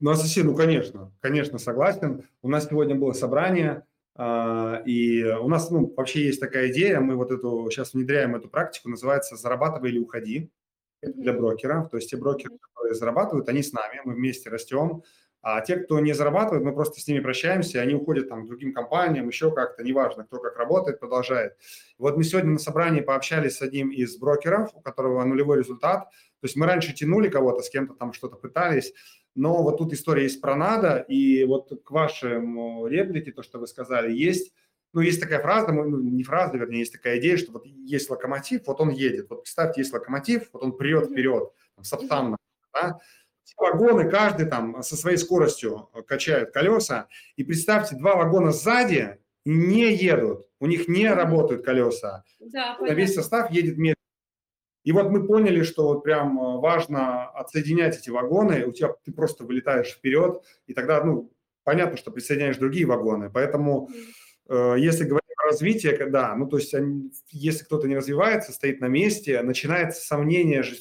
Ну, 0.00 0.10
Ассоси, 0.10 0.40
ну, 0.40 0.54
конечно, 0.54 1.12
конечно, 1.20 1.58
согласен. 1.58 2.24
У 2.42 2.48
нас 2.48 2.68
сегодня 2.68 2.94
было 2.94 3.12
собрание, 3.12 3.84
а, 4.14 4.80
и 4.86 5.24
у 5.24 5.48
нас, 5.48 5.70
ну, 5.70 5.92
вообще 5.96 6.26
есть 6.26 6.40
такая 6.40 6.70
идея, 6.70 7.00
мы 7.00 7.16
вот 7.16 7.32
эту, 7.32 7.68
сейчас 7.70 7.94
внедряем 7.94 8.36
эту 8.36 8.48
практику, 8.48 8.88
называется 8.88 9.36
«Зарабатывай 9.36 9.90
или 9.90 9.98
уходи» 9.98 10.50
для 11.02 11.32
брокеров. 11.32 11.90
То 11.90 11.96
есть 11.96 12.10
те 12.10 12.16
брокеры, 12.16 12.58
которые 12.58 12.94
зарабатывают, 12.94 13.48
они 13.48 13.62
с 13.62 13.72
нами, 13.72 14.00
мы 14.04 14.14
вместе 14.14 14.50
растем, 14.50 15.02
А 15.40 15.60
те, 15.60 15.76
кто 15.76 16.00
не 16.00 16.14
зарабатывает, 16.14 16.64
мы 16.64 16.72
просто 16.72 17.00
с 17.00 17.06
ними 17.06 17.20
прощаемся, 17.20 17.80
они 17.80 17.94
уходят 17.94 18.28
там 18.28 18.44
к 18.44 18.48
другим 18.48 18.72
компаниям, 18.72 19.28
еще 19.28 19.52
как-то, 19.52 19.84
неважно, 19.84 20.24
кто 20.24 20.38
как 20.38 20.56
работает, 20.56 20.98
продолжает. 20.98 21.56
Вот 21.96 22.16
мы 22.16 22.24
сегодня 22.24 22.50
на 22.50 22.58
собрании 22.58 23.00
пообщались 23.00 23.56
с 23.56 23.62
одним 23.62 23.90
из 23.90 24.16
брокеров, 24.16 24.70
у 24.74 24.80
которого 24.80 25.24
нулевой 25.24 25.58
результат. 25.58 26.10
То 26.40 26.44
есть 26.44 26.56
мы 26.56 26.66
раньше 26.66 26.92
тянули 26.92 27.28
кого-то, 27.28 27.62
с 27.62 27.70
кем-то 27.70 27.94
там 27.94 28.12
что-то 28.12 28.36
пытались, 28.36 28.92
но 29.34 29.62
вот 29.62 29.78
тут 29.78 29.92
история 29.92 30.24
есть 30.24 30.40
про 30.40 30.56
надо, 30.56 30.98
и 31.08 31.44
вот 31.44 31.72
к 31.84 31.90
вашему 31.90 32.86
реплике, 32.86 33.32
то, 33.32 33.42
что 33.42 33.58
вы 33.58 33.66
сказали, 33.66 34.12
есть 34.12 34.52
ну, 34.94 35.02
есть 35.02 35.20
такая 35.20 35.40
фраза, 35.40 35.70
ну, 35.70 35.84
не 36.00 36.22
фраза, 36.22 36.56
вернее, 36.56 36.78
есть 36.78 36.92
такая 36.92 37.18
идея, 37.18 37.36
что 37.36 37.52
вот 37.52 37.66
есть 37.66 38.08
локомотив, 38.08 38.66
вот 38.66 38.80
он 38.80 38.88
едет. 38.88 39.28
Вот 39.28 39.42
представьте, 39.42 39.82
есть 39.82 39.92
локомотив, 39.92 40.48
вот 40.52 40.62
он 40.62 40.76
прет 40.76 41.10
вперед, 41.10 41.52
там, 41.74 41.84
саптанно, 41.84 42.36
да? 42.72 42.98
вагоны, 43.56 44.08
каждый 44.10 44.46
там 44.46 44.82
со 44.82 44.96
своей 44.96 45.16
скоростью 45.16 45.88
качает 46.06 46.52
колеса, 46.52 47.08
и 47.36 47.44
представьте, 47.44 47.96
два 47.96 48.16
вагона 48.16 48.52
сзади 48.52 49.18
не 49.44 49.92
едут, 49.94 50.46
у 50.60 50.66
них 50.66 50.88
не 50.88 51.08
работают 51.12 51.64
колеса, 51.64 52.24
да, 52.40 52.76
а 52.80 52.94
весь 52.94 53.14
состав 53.14 53.50
едет 53.50 53.76
медленно. 53.76 53.97
И 54.88 54.92
вот 54.92 55.10
мы 55.10 55.26
поняли, 55.26 55.64
что 55.64 55.86
вот 55.88 56.02
прям 56.02 56.40
э, 56.40 56.60
важно 56.60 57.26
отсоединять 57.32 57.98
эти 57.98 58.08
вагоны, 58.08 58.64
у 58.64 58.72
тебя 58.72 58.94
ты 59.04 59.12
просто 59.12 59.44
вылетаешь 59.44 59.90
вперед, 59.90 60.42
и 60.66 60.72
тогда, 60.72 61.04
ну, 61.04 61.30
понятно, 61.62 61.98
что 61.98 62.10
присоединяешь 62.10 62.56
другие 62.56 62.86
вагоны. 62.86 63.28
Поэтому, 63.28 63.90
э, 64.48 64.76
если 64.78 65.04
говорить 65.04 65.28
о 65.36 65.50
развитии, 65.50 65.94
да, 66.08 66.34
ну, 66.34 66.46
то 66.46 66.56
есть, 66.56 66.72
они, 66.72 67.12
если 67.28 67.66
кто-то 67.66 67.86
не 67.86 67.96
развивается, 67.96 68.50
стоит 68.50 68.80
на 68.80 68.86
месте, 68.86 69.42
начинается 69.42 70.00
сомнение 70.00 70.62
же 70.62 70.74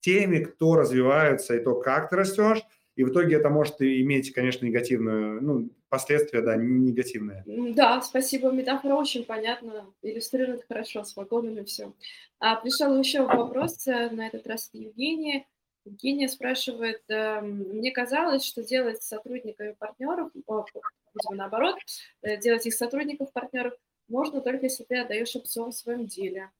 теми, 0.00 0.42
кто 0.42 0.74
развиваются, 0.74 1.54
и 1.54 1.62
то, 1.62 1.76
как 1.76 2.10
ты 2.10 2.16
растешь, 2.16 2.64
и 2.96 3.04
в 3.04 3.10
итоге 3.10 3.36
это 3.36 3.48
может 3.48 3.80
иметь, 3.80 4.32
конечно, 4.32 4.66
негативную, 4.66 5.40
ну, 5.40 5.70
последствия, 5.92 6.40
да, 6.40 6.56
негативные. 6.56 7.44
Да, 7.46 8.00
спасибо, 8.00 8.50
метафора 8.50 8.94
очень 8.94 9.24
понятно, 9.26 9.86
иллюстрирует 10.00 10.64
хорошо 10.66 11.04
с 11.04 11.14
вагонами 11.14 11.64
все. 11.64 11.92
А, 12.40 12.56
пришел 12.56 12.98
еще 12.98 13.26
вопрос, 13.26 13.86
э, 13.86 14.08
на 14.08 14.26
этот 14.26 14.46
раз 14.46 14.68
от 14.68 14.80
Евгения. 14.80 15.46
Евгения 15.84 16.30
спрашивает, 16.30 17.02
эм, 17.08 17.58
мне 17.76 17.92
казалось, 17.92 18.42
что 18.42 18.62
делать 18.62 19.02
сотрудниками 19.02 19.76
партнеров, 19.78 20.30
видимо, 20.34 20.64
наоборот, 21.32 21.76
э, 22.22 22.38
делать 22.38 22.66
их 22.66 22.72
сотрудников 22.74 23.30
партнеров 23.32 23.74
можно 24.08 24.40
только 24.40 24.66
если 24.66 24.84
ты 24.84 24.98
отдаешь 24.98 25.36
опцион 25.36 25.72
в 25.72 25.76
своем 25.76 26.06
деле. 26.06 26.50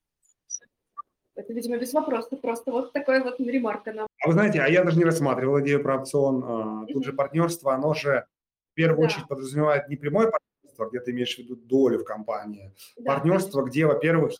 Это, 1.34 1.54
видимо, 1.54 1.78
без 1.78 1.94
вопросов, 1.94 2.38
просто 2.42 2.70
вот 2.70 2.92
такая 2.92 3.24
вот 3.24 3.40
ремарка 3.40 3.92
нам. 3.94 4.06
А 4.22 4.26
вы 4.26 4.34
знаете, 4.34 4.60
а 4.60 4.68
я 4.68 4.84
даже 4.84 4.98
не 4.98 5.04
рассматривал 5.04 5.60
идею 5.62 5.82
про 5.82 5.96
опцион. 5.96 6.44
А, 6.44 6.86
тут 6.92 7.04
же 7.04 7.14
партнерство, 7.14 7.72
оно 7.72 7.94
же 7.94 8.26
в 8.72 8.74
первую 8.74 9.02
да. 9.02 9.04
очередь 9.06 9.28
подразумевает 9.28 9.88
не 9.88 9.96
прямое 9.96 10.30
партнерство, 10.30 10.88
где 10.88 11.00
ты 11.00 11.10
имеешь 11.10 11.34
в 11.36 11.38
виду 11.38 11.56
долю 11.56 11.98
в 11.98 12.04
компании. 12.04 12.74
Да, 12.96 13.14
партнерство, 13.14 13.60
конечно. 13.60 13.70
где, 13.70 13.86
во-первых, 13.86 14.32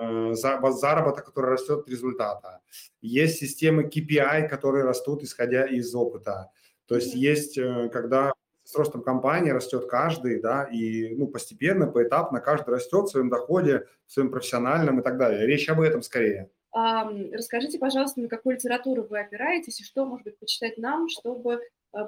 э, 0.00 0.34
заработок, 0.34 1.24
который 1.24 1.52
растет 1.52 1.80
от 1.80 1.88
результата. 1.88 2.60
Есть 3.00 3.38
системы 3.38 3.84
KPI, 3.84 4.48
которые 4.48 4.84
растут, 4.84 5.22
исходя 5.22 5.66
из 5.66 5.94
опыта. 5.94 6.50
То 6.86 6.96
есть 6.96 7.14
mm-hmm. 7.14 7.18
есть, 7.18 7.58
э, 7.58 7.88
когда 7.90 8.32
с 8.64 8.74
ростом 8.76 9.02
компании 9.02 9.50
растет 9.50 9.86
каждый, 9.86 10.40
да, 10.40 10.64
и 10.64 11.14
ну, 11.16 11.26
постепенно, 11.26 11.86
поэтапно 11.86 12.40
каждый 12.40 12.70
растет 12.70 13.06
в 13.06 13.10
своем 13.10 13.28
доходе, 13.28 13.86
в 14.06 14.12
своем 14.12 14.30
профессиональном 14.30 15.00
и 15.00 15.02
так 15.02 15.18
далее. 15.18 15.46
Речь 15.46 15.68
об 15.68 15.80
этом 15.80 16.02
скорее. 16.02 16.50
Расскажите, 16.74 17.78
пожалуйста, 17.78 18.20
на 18.20 18.28
какую 18.28 18.56
литературу 18.56 19.06
вы 19.08 19.20
опираетесь 19.20 19.80
и 19.80 19.84
что, 19.84 20.06
может 20.06 20.24
быть, 20.24 20.38
почитать 20.38 20.78
нам, 20.78 21.08
чтобы 21.08 21.60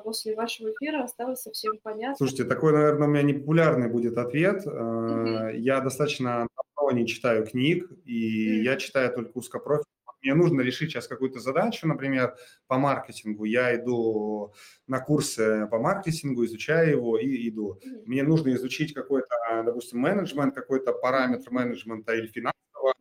после 0.03 0.35
вашего 0.35 0.71
эфира 0.73 1.03
осталось 1.03 1.43
совсем 1.43 1.79
понятно. 1.83 2.17
Слушайте, 2.17 2.45
такой, 2.45 2.73
наверное, 2.73 3.09
у 3.09 3.11
меня 3.11 3.23
непопулярный 3.23 3.89
будет 3.89 4.19
ответ. 4.19 4.67
Mm-hmm. 4.67 5.57
Я 5.59 5.81
достаточно 5.81 6.47
давно 6.77 6.99
не 6.99 7.07
читаю 7.07 7.47
книг, 7.47 7.91
и 8.05 8.61
mm-hmm. 8.61 8.63
я 8.63 8.77
читаю 8.77 9.13
только 9.13 9.39
узкопрофильные 9.39 9.95
мне 10.25 10.35
нужно 10.35 10.63
решить 10.63 10.91
сейчас 10.91 11.07
какую-то 11.07 11.39
задачу, 11.39 11.87
например, 11.87 12.35
по 12.67 12.79
маркетингу, 12.79 13.45
я 13.45 13.77
иду 13.77 14.55
на 14.87 14.99
курсы 15.01 15.69
по 15.71 15.79
маркетингу, 15.79 16.45
изучаю 16.47 16.93
его 16.93 17.19
и 17.19 17.49
иду. 17.49 17.79
Мне 18.07 18.23
нужно 18.23 18.55
изучить 18.55 18.95
какой-то, 18.95 19.29
допустим, 19.65 20.01
менеджмент, 20.01 20.55
какой-то 20.55 20.93
параметр 20.93 21.51
менеджмента 21.51 22.15
или 22.15 22.27
финансового, 22.27 22.95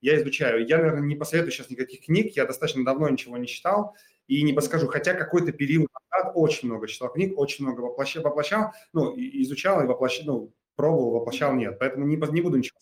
я 0.00 0.20
изучаю. 0.20 0.66
Я, 0.66 0.78
наверное, 0.78 1.02
не 1.02 1.16
посоветую 1.16 1.52
сейчас 1.52 1.70
никаких 1.70 2.06
книг, 2.06 2.32
я 2.36 2.44
достаточно 2.44 2.84
давно 2.84 3.08
ничего 3.08 3.36
не 3.36 3.46
читал 3.46 3.94
и 4.26 4.42
не 4.42 4.52
подскажу, 4.52 4.86
хотя 4.86 5.14
какой-то 5.14 5.52
период 5.52 5.88
назад 6.12 6.32
очень 6.34 6.68
много 6.68 6.86
читал 6.88 7.12
книг, 7.12 7.38
очень 7.38 7.64
много 7.64 7.80
воплощал, 7.80 8.22
воплощал 8.22 8.72
ну, 8.92 9.14
изучал 9.16 9.82
и 9.82 9.86
воплощал, 9.86 10.26
ну, 10.26 10.52
пробовал, 10.76 11.12
воплощал, 11.12 11.54
нет. 11.54 11.78
Поэтому 11.78 12.06
не, 12.06 12.16
не 12.16 12.40
буду 12.40 12.58
ничего 12.58 12.78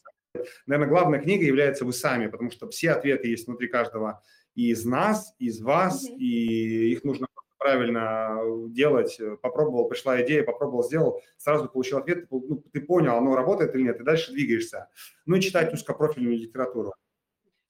Наверное, 0.67 0.89
главная 0.89 1.21
книга 1.21 1.45
является 1.45 1.85
вы 1.85 1.93
сами, 1.93 2.27
потому 2.27 2.51
что 2.51 2.69
все 2.71 2.93
ответы 2.93 3.29
есть 3.29 3.47
внутри 3.47 3.69
каждого 3.69 4.23
из 4.55 4.85
нас, 4.85 5.35
из 5.39 5.61
вас, 5.61 6.09
mm-hmm. 6.09 6.17
и 6.17 6.93
их 6.93 7.05
нужно 7.05 7.27
правильно 7.59 8.39
делать. 8.71 9.21
Попробовал, 9.41 9.89
пришла 9.89 10.21
идея, 10.23 10.43
попробовал, 10.43 10.83
сделал, 10.85 11.21
сразу 11.37 11.69
получил 11.69 11.99
ответ, 11.99 12.27
ну, 12.31 12.63
ты 12.73 12.81
понял, 12.81 13.17
оно 13.17 13.37
работает 13.37 13.75
или 13.75 13.83
нет, 13.83 14.01
и 14.01 14.05
дальше 14.05 14.33
двигаешься. 14.33 14.89
Ну 15.27 15.37
и 15.37 15.41
читать 15.41 15.73
узкопрофильную 15.73 16.39
литературу. 16.39 16.95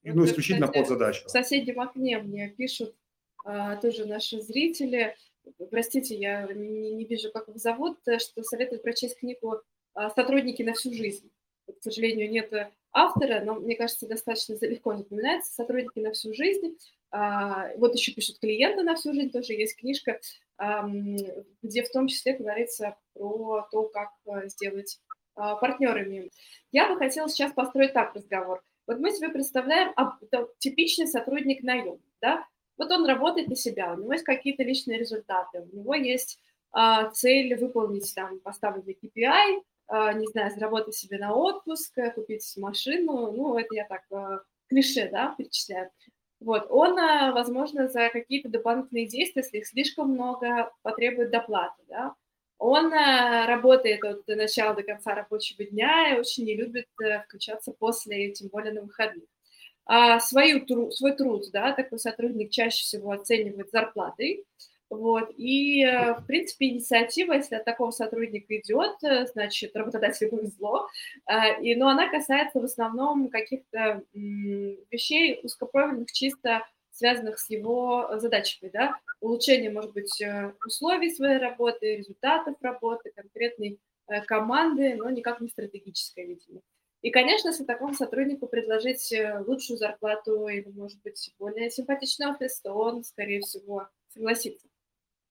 Ну, 0.05 0.25
исключительно 0.25 0.67
кстати, 0.67 0.81
под 0.81 0.89
задачу. 0.89 1.27
В 1.27 1.31
соседнем 1.31 1.81
окне 1.81 2.19
мне 2.19 2.49
пишут 2.49 2.95
тоже 3.81 4.07
наши 4.07 4.41
зрители, 4.41 5.17
простите, 5.71 6.17
я 6.17 6.47
не, 6.53 6.93
не 6.93 7.05
вижу, 7.05 7.31
как 7.33 7.49
их 7.49 7.57
зовут, 7.57 7.99
что 8.19 8.43
советуют 8.43 8.83
прочесть 8.83 9.19
книгу 9.19 9.61
а, 9.95 10.11
«Сотрудники 10.11 10.63
на 10.63 10.75
всю 10.75 10.93
жизнь» 10.93 11.31
к 11.67 11.83
сожалению, 11.83 12.31
нет 12.31 12.53
автора, 12.93 13.41
но 13.45 13.55
мне 13.55 13.77
кажется, 13.77 14.07
достаточно 14.07 14.57
легко 14.61 14.97
запоминается. 14.97 15.53
Сотрудники 15.53 15.99
на 16.01 16.13
всю 16.13 16.35
жизнь. 16.35 16.77
А, 17.11 17.75
вот 17.77 17.95
еще 17.95 18.13
пишут 18.13 18.39
клиенты 18.39 18.83
на 18.83 18.97
всю 18.97 19.13
жизнь, 19.13 19.31
тоже 19.31 19.53
есть 19.53 19.77
книжка, 19.77 20.21
где 21.63 21.83
в 21.83 21.91
том 21.91 22.09
числе 22.09 22.35
говорится 22.35 22.97
про 23.15 23.67
то, 23.71 23.89
как 23.89 24.11
э, 24.27 24.49
сделать 24.49 25.01
а, 25.35 25.57
партнерами. 25.57 26.31
Я 26.71 26.89
бы 26.89 26.97
хотела 26.97 27.29
сейчас 27.29 27.53
построить 27.53 27.95
так 27.95 28.15
разговор. 28.15 28.63
Вот 28.87 28.99
мы 28.99 29.11
себе 29.11 29.29
представляем 29.31 29.93
а, 29.97 30.17
типичный 30.59 31.09
сотрудник 31.09 31.63
наем, 31.63 32.01
да? 32.21 32.47
Вот 32.83 32.91
он 32.91 33.07
работает 33.07 33.47
на 33.47 33.55
себя, 33.55 33.93
у 33.93 33.97
него 33.97 34.13
есть 34.13 34.25
какие-то 34.25 34.65
личные 34.65 34.99
результаты, 34.99 35.61
у 35.61 35.77
него 35.77 35.95
есть 35.95 36.41
цель 37.13 37.55
выполнить 37.55 38.13
там 38.13 38.41
поставленный 38.41 38.99
KPI, 39.01 39.63
а, 39.87 40.13
не 40.15 40.27
знаю, 40.27 40.51
заработать 40.51 40.97
себе 40.97 41.19
на 41.19 41.33
отпуск, 41.33 41.97
купить 42.17 42.53
машину, 42.57 43.31
ну, 43.31 43.57
это 43.57 43.73
я 43.73 43.87
так 43.87 44.03
а, 44.11 44.41
клише, 44.69 45.09
да, 45.13 45.33
перечисляю. 45.39 45.91
Вот, 46.41 46.67
он, 46.71 46.99
а, 46.99 47.31
возможно, 47.31 47.87
за 47.89 48.09
какие-то 48.09 48.49
дополнительные 48.49 49.07
действия, 49.07 49.43
если 49.43 49.59
их 49.59 49.67
слишком 49.69 50.09
много, 50.09 50.73
потребует 50.83 51.31
доплаты, 51.31 51.85
да. 51.87 52.15
Он 52.59 52.93
работает 52.93 54.03
от 54.03 54.27
начала 54.27 54.75
до 54.75 54.83
конца 54.83 55.15
рабочего 55.15 55.65
дня 55.65 56.15
и 56.15 56.19
очень 56.19 56.47
не 56.47 56.57
любит 56.57 56.87
э, 57.01 57.21
включаться 57.23 57.73
после, 57.73 58.31
тем 58.33 58.49
более 58.49 58.73
на 58.73 58.83
выходных. 58.83 59.25
А 59.85 60.21
свою, 60.21 60.65
свой 60.93 61.17
труд, 61.17 61.45
да, 61.53 61.73
такой 61.73 61.99
сотрудник 61.99 62.51
чаще 62.51 62.83
всего 62.85 63.11
оценивает 63.11 63.71
зарплатой, 63.71 64.45
вот. 64.93 65.31
И, 65.39 65.83
э, 65.83 66.13
в 66.17 66.27
принципе, 66.27 66.69
инициатива, 66.69 67.33
если 67.33 67.55
от 67.55 67.65
такого 67.65 67.93
сотрудника 67.93 68.55
идет, 68.59 69.03
э, 69.03 69.27
значит, 69.27 69.75
работодателю 69.75 70.29
повезло. 70.33 70.87
Э, 71.27 71.63
и, 71.63 71.75
но 71.75 71.89
она 71.89 72.11
касается 72.11 72.61
в 72.61 72.65
основном 72.65 73.31
каких-то 73.31 74.03
вещей 74.13 75.41
узкопрофильных, 75.43 76.13
чисто 76.13 76.69
связанных 76.91 77.39
с 77.39 77.49
его 77.49 78.19
задачами, 78.19 78.69
да, 78.71 78.95
улучшение, 79.21 79.71
может 79.71 79.95
быть, 79.95 80.23
условий 80.67 81.11
своей 81.11 81.39
работы, 81.39 81.97
результатов 81.97 82.57
работы, 82.61 83.13
конкретной 83.17 83.81
команды, 84.27 84.95
но 84.97 85.09
никак 85.09 85.41
не 85.41 85.49
стратегическое 85.49 86.27
видение. 86.27 86.61
И, 87.03 87.11
конечно, 87.11 87.49
если 87.49 87.65
такому 87.65 87.95
сотруднику 87.95 88.47
предложить 88.47 89.13
лучшую 89.47 89.77
зарплату 89.77 90.47
или, 90.49 90.69
может 90.69 91.03
быть, 91.03 91.35
более 91.39 91.71
симпатичный 91.71 92.29
офис, 92.29 92.61
то 92.61 92.73
он, 92.73 93.03
скорее 93.05 93.41
всего, 93.41 93.89
согласится. 94.09 94.69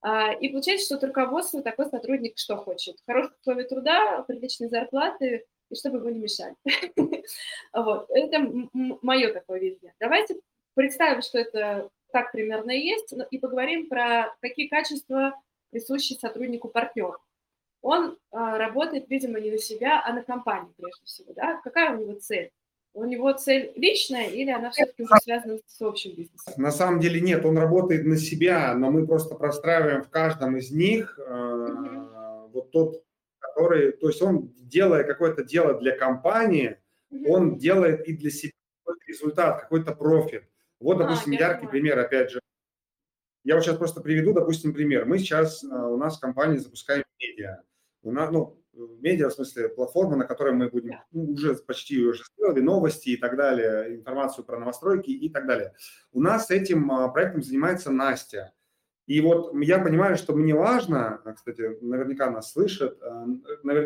А, 0.02 0.34
и 0.34 0.50
получается, 0.50 0.86
что 0.86 1.08
от 1.08 1.64
такой 1.64 1.86
сотрудник 1.86 2.38
что 2.38 2.58
хочет? 2.58 2.98
Хорошие 3.06 3.36
условия 3.40 3.64
труда, 3.64 4.24
приличные 4.28 4.70
зарплаты, 4.70 5.46
и 5.70 5.76
чтобы 5.76 5.98
его 5.98 6.10
не 6.10 6.20
мешали. 6.20 6.56
Вот. 7.74 8.08
Это 8.10 8.40
мое 8.74 9.32
такое 9.32 9.60
видение. 9.60 9.94
Давайте 10.00 10.36
представим, 10.74 11.22
что 11.22 11.38
это 11.38 11.90
так 12.12 12.34
примерно 12.34 12.72
и 12.72 12.86
есть, 12.86 13.14
и 13.30 13.38
поговорим 13.38 13.88
про 13.88 14.36
какие 14.42 14.68
качества 14.68 15.40
присущи 15.70 16.14
сотруднику 16.14 16.68
партнера. 16.68 17.18
Он 17.82 18.18
а, 18.32 18.58
работает, 18.58 19.10
видимо, 19.10 19.40
не 19.40 19.52
на 19.52 19.58
себя, 19.58 20.04
а 20.06 20.14
на 20.14 20.24
компанию 20.24 20.74
прежде 20.78 21.04
всего. 21.06 21.34
Да? 21.34 21.60
Какая 21.64 21.96
у 21.96 22.02
него 22.02 22.20
цель? 22.20 22.52
У 22.94 23.06
него 23.06 23.32
цель 23.34 23.72
личная 23.76 24.28
или 24.28 24.52
она 24.52 24.70
все-таки 24.70 25.04
уже 25.04 25.16
связана 25.24 25.58
с 25.66 25.82
общим 25.82 26.14
бизнесом? 26.14 26.54
На 26.58 26.72
самом 26.72 27.00
деле 27.00 27.22
нет, 27.22 27.46
он 27.46 27.58
работает 27.58 28.06
на 28.06 28.18
себя, 28.18 28.74
но 28.76 28.92
мы 28.92 29.08
просто 29.08 29.36
простраиваем 29.36 30.04
в 30.04 30.10
каждом 30.10 30.58
из 30.58 30.72
них 30.72 31.18
mm-hmm. 31.18 32.50
вот 32.52 32.72
тот, 32.72 33.04
который, 33.40 33.94
то 33.94 34.08
есть 34.10 34.22
он 34.22 34.54
делая 34.60 35.06
какое-то 35.06 35.44
дело 35.44 35.80
для 35.80 35.98
компании, 35.98 36.78
mm-hmm. 37.12 37.28
он 37.28 37.58
делает 37.58 38.08
и 38.08 38.14
для 38.16 38.30
себя 38.30 38.52
какой-то 38.84 39.06
результат, 39.08 39.62
какой-то 39.62 39.96
профит. 39.96 40.44
Вот, 40.82 40.98
а, 40.98 41.04
допустим, 41.06 41.32
а, 41.32 41.36
яркий 41.36 41.68
понимаю. 41.68 41.72
пример, 41.72 42.00
опять 42.00 42.32
же. 42.32 42.42
Я 43.44 43.56
вот 43.56 43.64
сейчас 43.64 43.78
просто 43.78 44.02
приведу, 44.02 44.34
допустим, 44.34 44.74
пример. 44.74 45.06
Мы 45.06 45.18
сейчас 45.18 45.64
у 45.64 45.98
нас 45.98 46.18
в 46.18 46.20
компании 46.20 46.58
запускаем 46.58 47.04
медиа. 47.20 47.64
У 48.04 48.12
нас, 48.12 48.32
ну, 48.32 48.62
медиа, 48.74 49.30
в 49.30 49.34
смысле 49.34 49.70
платформа, 49.70 50.16
на 50.16 50.26
которой 50.26 50.54
мы 50.54 50.70
будем 50.70 51.00
ну, 51.12 51.34
уже 51.34 51.56
почти 51.56 52.04
уже 52.04 52.24
сделали 52.36 52.62
новости 52.62 53.10
и 53.10 53.18
так 53.18 53.36
далее, 53.36 53.96
информацию 53.96 54.46
про 54.46 54.60
новостройки 54.60 55.12
и 55.12 55.30
так 55.30 55.46
далее. 55.46 55.74
У 56.12 56.22
нас 56.22 56.52
этим 56.52 56.92
а, 56.92 57.10
проектом 57.10 57.44
занимается 57.44 57.92
Настя. 57.92 58.54
И 59.08 59.20
вот 59.20 59.54
я 59.62 59.80
понимаю, 59.80 60.16
что 60.16 60.34
мне 60.34 60.54
важно, 60.54 61.22
а, 61.24 61.34
кстати, 61.34 61.78
наверняка 61.82 62.30
нас 62.32 62.54
слышат, 62.54 62.98
а, 63.04 63.26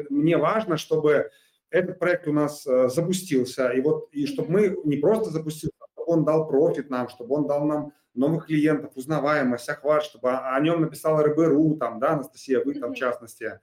мне 0.10 0.38
важно, 0.38 0.78
чтобы 0.78 1.32
этот 1.70 2.00
проект 2.00 2.28
у 2.28 2.34
нас 2.34 2.64
запустился, 2.64 3.70
и 3.70 3.82
вот 3.82 4.10
и 4.12 4.28
чтобы 4.28 4.52
мы 4.52 4.78
не 4.86 4.98
просто 4.98 5.32
запустили, 5.32 5.72
чтобы 5.94 6.12
он 6.12 6.24
дал 6.24 6.48
профит 6.48 6.90
нам, 6.90 7.10
чтобы 7.10 7.36
он 7.36 7.48
дал 7.48 7.66
нам 7.66 7.92
новых 8.14 8.46
клиентов, 8.46 8.92
узнаваемость, 8.96 9.68
охват, 9.68 10.04
чтобы 10.04 10.32
о 10.32 10.58
нем 10.62 10.80
написала 10.82 11.24
РБРУ, 11.24 11.76
там, 11.76 12.00
да, 12.00 12.12
Анастасия, 12.12 12.64
вы 12.64 12.76
там 12.76 12.94
в 12.94 12.96
частности, 12.96 13.60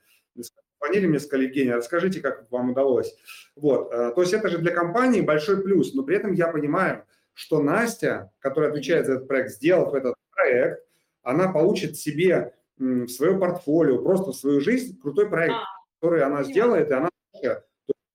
Звонили 0.80 1.06
мне, 1.06 1.20
сказали, 1.20 1.46
Евгений, 1.46 1.72
расскажите, 1.72 2.20
как 2.20 2.50
вам 2.50 2.70
удалось. 2.70 3.14
Вот, 3.54 3.92
э, 3.92 4.12
то 4.14 4.20
есть 4.20 4.32
это 4.32 4.48
же 4.48 4.58
для 4.58 4.72
компании 4.72 5.20
большой 5.20 5.62
плюс, 5.62 5.94
но 5.94 6.02
при 6.02 6.16
этом 6.16 6.32
я 6.32 6.48
понимаю, 6.48 7.04
что 7.34 7.62
Настя, 7.62 8.32
которая 8.40 8.70
отвечает 8.70 9.06
за 9.06 9.14
этот 9.14 9.28
проект, 9.28 9.50
сделав 9.50 9.94
этот 9.94 10.14
проект, 10.34 10.84
она 11.22 11.52
получит 11.52 11.96
себе 11.96 12.54
в 12.78 13.08
свое 13.08 13.38
портфолио, 13.38 14.02
просто 14.02 14.32
в 14.32 14.36
свою 14.36 14.60
жизнь 14.60 15.00
крутой 15.00 15.28
проект, 15.28 15.54
а, 15.54 15.64
который 16.00 16.22
она 16.24 16.42
сделает, 16.42 16.90
и 16.90 16.94
она 16.94 17.10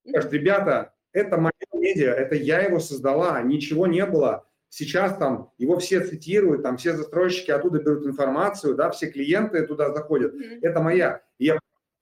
скажет, 0.06 0.32
ребята, 0.32 0.94
это 1.12 1.36
мое 1.38 1.52
медиа, 1.72 2.12
это 2.12 2.34
я 2.34 2.60
его 2.60 2.80
создала, 2.80 3.40
ничего 3.42 3.86
не 3.86 4.04
было. 4.04 4.44
Сейчас 4.68 5.16
там 5.16 5.50
его 5.56 5.78
все 5.78 6.00
цитируют, 6.00 6.62
там 6.62 6.76
все 6.76 6.94
застройщики 6.94 7.50
оттуда 7.50 7.78
берут 7.78 8.06
информацию, 8.06 8.74
да, 8.74 8.90
все 8.90 9.10
клиенты 9.10 9.66
туда 9.66 9.94
заходят. 9.94 10.34
Mm-hmm. 10.34 10.58
Это 10.62 10.80
моя. 10.80 11.22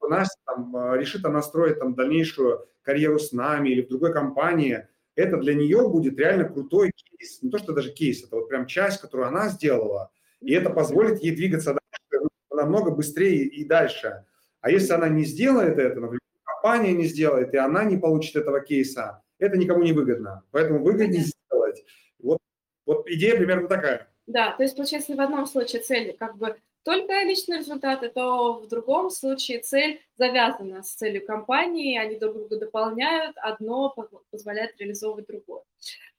Настя 0.09 0.39
там, 0.45 0.77
а, 0.77 0.97
решит 0.97 1.25
она 1.25 1.43
строить 1.43 1.79
там 1.79 1.95
дальнейшую 1.95 2.67
карьеру 2.83 3.19
с 3.19 3.33
нами 3.33 3.71
или 3.71 3.83
в 3.83 3.89
другой 3.89 4.13
компании, 4.13 4.87
это 5.15 5.39
для 5.39 5.55
нее 5.55 5.89
будет 5.89 6.19
реально 6.19 6.49
крутой 6.49 6.93
кейс. 6.93 7.43
Не 7.43 7.51
то, 7.51 7.59
что 7.59 7.73
даже 7.73 7.93
кейс, 7.93 8.23
это 8.25 8.37
вот 8.37 8.49
прям 8.49 8.67
часть, 8.67 9.01
которую 9.01 9.29
она 9.29 9.49
сделала. 9.49 10.11
И 10.41 10.53
это 10.53 10.71
позволит 10.71 11.21
ей 11.21 11.35
двигаться 11.35 11.71
дальше, 11.73 12.29
намного 12.51 12.91
быстрее 12.91 13.45
и 13.45 13.65
дальше. 13.65 14.25
А 14.61 14.71
если 14.71 14.93
она 14.93 15.09
не 15.09 15.25
сделает 15.25 15.79
это, 15.79 16.01
например, 16.01 16.21
компания 16.45 16.93
не 16.93 17.05
сделает, 17.07 17.55
и 17.55 17.57
она 17.57 17.85
не 17.85 17.97
получит 17.97 18.37
этого 18.37 18.61
кейса, 18.61 19.23
это 19.39 19.57
никому 19.57 19.83
не 19.83 19.93
выгодно. 19.93 20.43
Поэтому 20.51 20.83
выгоднее 20.83 21.25
сделать. 21.25 21.85
Вот, 22.19 22.39
вот 22.85 23.09
идея 23.09 23.37
примерно 23.37 23.69
такая. 23.69 24.09
Да, 24.27 24.53
то 24.57 24.63
есть, 24.63 24.77
получается, 24.77 25.15
в 25.15 25.21
одном 25.21 25.47
случае 25.47 25.83
цель 25.83 26.17
как 26.19 26.37
бы 26.37 26.57
только 26.87 27.25
личные 27.25 27.59
результаты, 27.59 28.09
то 28.09 28.61
в 28.61 28.69
другом 28.69 29.11
случае 29.11 29.59
цель 29.59 30.01
завязана 30.17 30.85
с 30.85 30.95
целью 30.95 31.27
компании, 31.27 31.99
они 31.99 32.17
друг 32.17 32.35
друга 32.37 32.59
дополняют, 32.59 33.37
одно 33.39 33.93
позволяет 34.31 34.79
реализовывать 34.79 35.27
другое. 35.27 35.63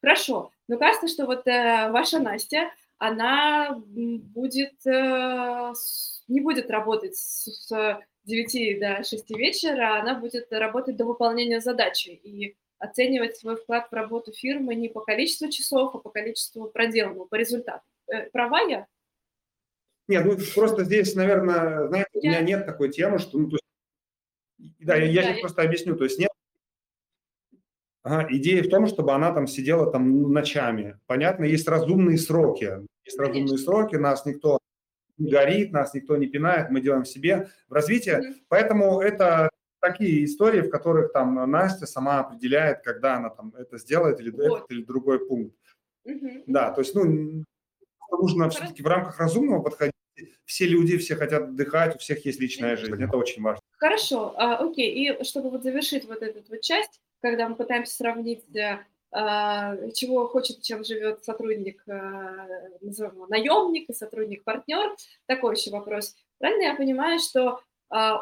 Хорошо, 0.02 0.52
но 0.68 0.78
кажется, 0.78 1.08
что 1.08 1.26
вот 1.26 1.48
э, 1.48 1.90
ваша 1.90 2.20
Настя, 2.20 2.70
она 2.98 3.82
будет, 3.88 4.86
э, 4.86 5.74
не 6.28 6.42
будет 6.42 6.70
работать 6.70 7.16
с 7.16 7.72
9 8.26 8.80
до 8.82 9.04
6 9.06 9.30
вечера, 9.38 10.02
она 10.02 10.16
будет 10.16 10.52
работать 10.52 10.98
до 10.98 11.06
выполнения 11.06 11.62
задачи 11.62 12.10
и 12.10 12.58
оценивать 12.78 13.38
свой 13.38 13.56
вклад 13.56 13.88
в 13.90 13.94
работу 13.94 14.34
фирмы 14.34 14.76
не 14.76 14.90
по 14.90 15.00
количеству 15.00 15.50
часов, 15.50 15.96
а 15.96 16.00
по 16.00 16.10
количеству 16.10 16.68
проделанного, 16.68 17.24
по 17.24 17.36
результату. 17.36 17.86
Э, 18.12 18.30
права 18.32 18.60
я? 18.68 18.86
Нет, 20.08 20.26
ну 20.26 20.38
просто 20.56 20.84
здесь, 20.86 21.16
наверное, 21.16 21.88
знаете, 21.88 22.10
у 22.14 22.20
меня 22.20 22.42
нет 22.42 22.66
такой 22.66 22.90
темы, 22.90 23.20
что, 23.20 23.38
ну, 23.38 23.50
то 23.50 23.58
есть, 23.58 24.80
да, 24.80 24.96
я, 24.96 25.06
я 25.06 25.24
сейчас 25.24 25.40
просто 25.42 25.62
объясню, 25.62 25.96
то 25.96 26.06
есть 26.06 26.18
нет 26.18 26.30
Ага, 28.08 28.26
идея 28.30 28.64
в 28.64 28.70
том, 28.70 28.88
чтобы 28.88 29.12
она 29.12 29.34
там 29.34 29.48
сидела 29.48 29.92
там 29.92 30.32
ночами. 30.32 30.98
Понятно, 31.08 31.44
есть 31.44 31.68
разумные 31.68 32.18
сроки. 32.18 32.64
Есть 33.04 33.18
Конечно. 33.18 33.26
разумные 33.26 33.58
сроки, 33.58 33.96
нас 33.98 34.26
никто 34.26 34.60
не 35.18 35.30
горит, 35.30 35.74
нас 35.74 35.94
никто 35.94 36.16
не 36.16 36.28
пинает, 36.28 36.70
мы 36.70 36.80
делаем 36.80 37.04
себе 37.04 37.50
в 37.68 37.74
развитии. 37.74 38.14
Mm-hmm. 38.14 38.36
Поэтому 38.48 39.02
это 39.02 39.50
такие 39.82 40.24
истории, 40.24 40.62
в 40.62 40.70
которых 40.70 41.12
там 41.12 41.52
Настя 41.52 41.86
сама 41.86 42.22
определяет, 42.22 42.82
когда 42.82 43.18
она 43.18 43.30
там 43.30 43.54
это 43.58 43.78
сделает 43.78 44.22
или 44.22 44.30
вот. 44.30 44.60
этот 44.60 44.72
или 44.72 44.84
другой 44.84 45.28
пункт. 45.28 45.58
Mm-hmm. 46.08 46.44
Да, 46.48 46.72
то 46.72 46.80
есть, 46.80 46.96
ну, 46.96 47.44
нужно 48.10 48.50
все-таки 48.50 48.84
в 48.84 48.88
рамках 48.88 49.20
разумного 49.20 49.64
подходить. 49.64 49.94
Все 50.46 50.66
люди, 50.66 50.98
все 50.98 51.16
хотят 51.16 51.44
отдыхать, 51.44 51.96
у 51.96 52.00
всех 52.00 52.26
есть 52.26 52.40
личная 52.40 52.78
жизнь. 52.78 53.04
Это 53.04 53.18
очень 53.18 53.42
важно. 53.42 53.62
Хорошо, 53.78 54.34
а, 54.38 54.58
окей. 54.58 54.92
И 54.92 55.24
чтобы 55.24 55.50
вот 55.50 55.64
завершить 55.64 56.06
вот 56.06 56.22
эту 56.22 56.44
вот 56.50 56.62
часть, 56.62 57.00
когда 57.22 57.48
мы 57.48 57.56
пытаемся 57.56 57.96
сравнить, 57.96 58.44
а, 59.12 59.76
чего 59.94 60.28
хочет, 60.28 60.62
чем 60.62 60.84
живет 60.84 61.24
сотрудник, 61.24 61.82
а, 61.88 62.48
назовем 62.82 63.14
его 63.14 63.28
наемник 63.28 63.90
и 63.90 63.94
сотрудник-партнер, 63.94 64.96
такой 65.26 65.56
еще 65.56 65.72
вопрос. 65.72 66.16
Правильно 66.40 66.64
я 66.64 66.76
понимаю, 66.76 67.20
что 67.20 67.62
а, 67.90 68.22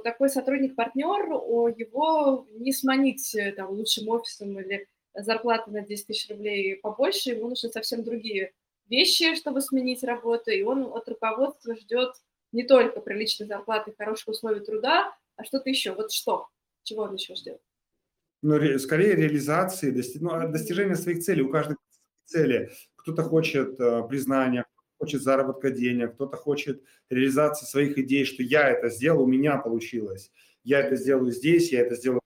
такой 0.00 0.28
сотрудник-партнер, 0.28 1.74
его 1.76 2.46
не 2.54 2.72
сманить 2.72 3.34
э, 3.34 3.52
там, 3.52 3.70
лучшим 3.70 4.08
офисом 4.08 4.58
или 4.60 4.86
зарплаты 5.14 5.72
на 5.72 5.80
10 5.80 6.06
тысяч 6.06 6.30
рублей 6.30 6.76
побольше, 6.76 7.30
ему 7.30 7.48
нужны 7.48 7.70
совсем 7.70 8.04
другие 8.04 8.52
вещи, 8.90 9.34
чтобы 9.36 9.60
сменить 9.62 10.02
работу, 10.02 10.50
и 10.50 10.62
он 10.62 10.82
от 10.92 11.08
руководства 11.08 11.74
ждет 11.76 12.14
не 12.52 12.64
только 12.64 13.00
приличной 13.00 13.46
зарплаты, 13.46 13.94
хороших 13.96 14.28
условий 14.28 14.60
труда, 14.60 15.16
а 15.36 15.44
что-то 15.44 15.70
еще. 15.70 15.94
Вот 15.94 16.12
что? 16.12 16.48
Чего 16.82 17.04
он 17.04 17.14
еще 17.14 17.34
ждет? 17.34 17.60
Ну, 18.42 18.78
скорее 18.78 19.14
реализации, 19.14 19.90
дости... 19.90 20.18
ну, 20.20 20.32
а 20.32 20.48
достижения 20.48 20.96
своих 20.96 21.20
целей. 21.20 21.42
У 21.42 21.50
каждого 21.50 21.78
цели. 22.24 22.70
Кто-то 22.96 23.22
хочет 23.22 23.78
э, 23.78 24.02
признания, 24.08 24.64
хочет 24.98 25.22
заработка 25.22 25.70
денег, 25.70 26.14
кто-то 26.14 26.36
хочет 26.36 26.82
реализации 27.08 27.66
своих 27.66 27.98
идей, 27.98 28.24
что 28.24 28.42
я 28.42 28.68
это 28.68 28.88
сделал, 28.88 29.22
у 29.22 29.26
меня 29.26 29.56
получилось. 29.58 30.30
Я 30.62 30.80
это 30.80 30.96
сделаю 30.96 31.32
здесь, 31.32 31.72
я 31.72 31.80
это 31.80 31.94
сделаю 31.94 32.20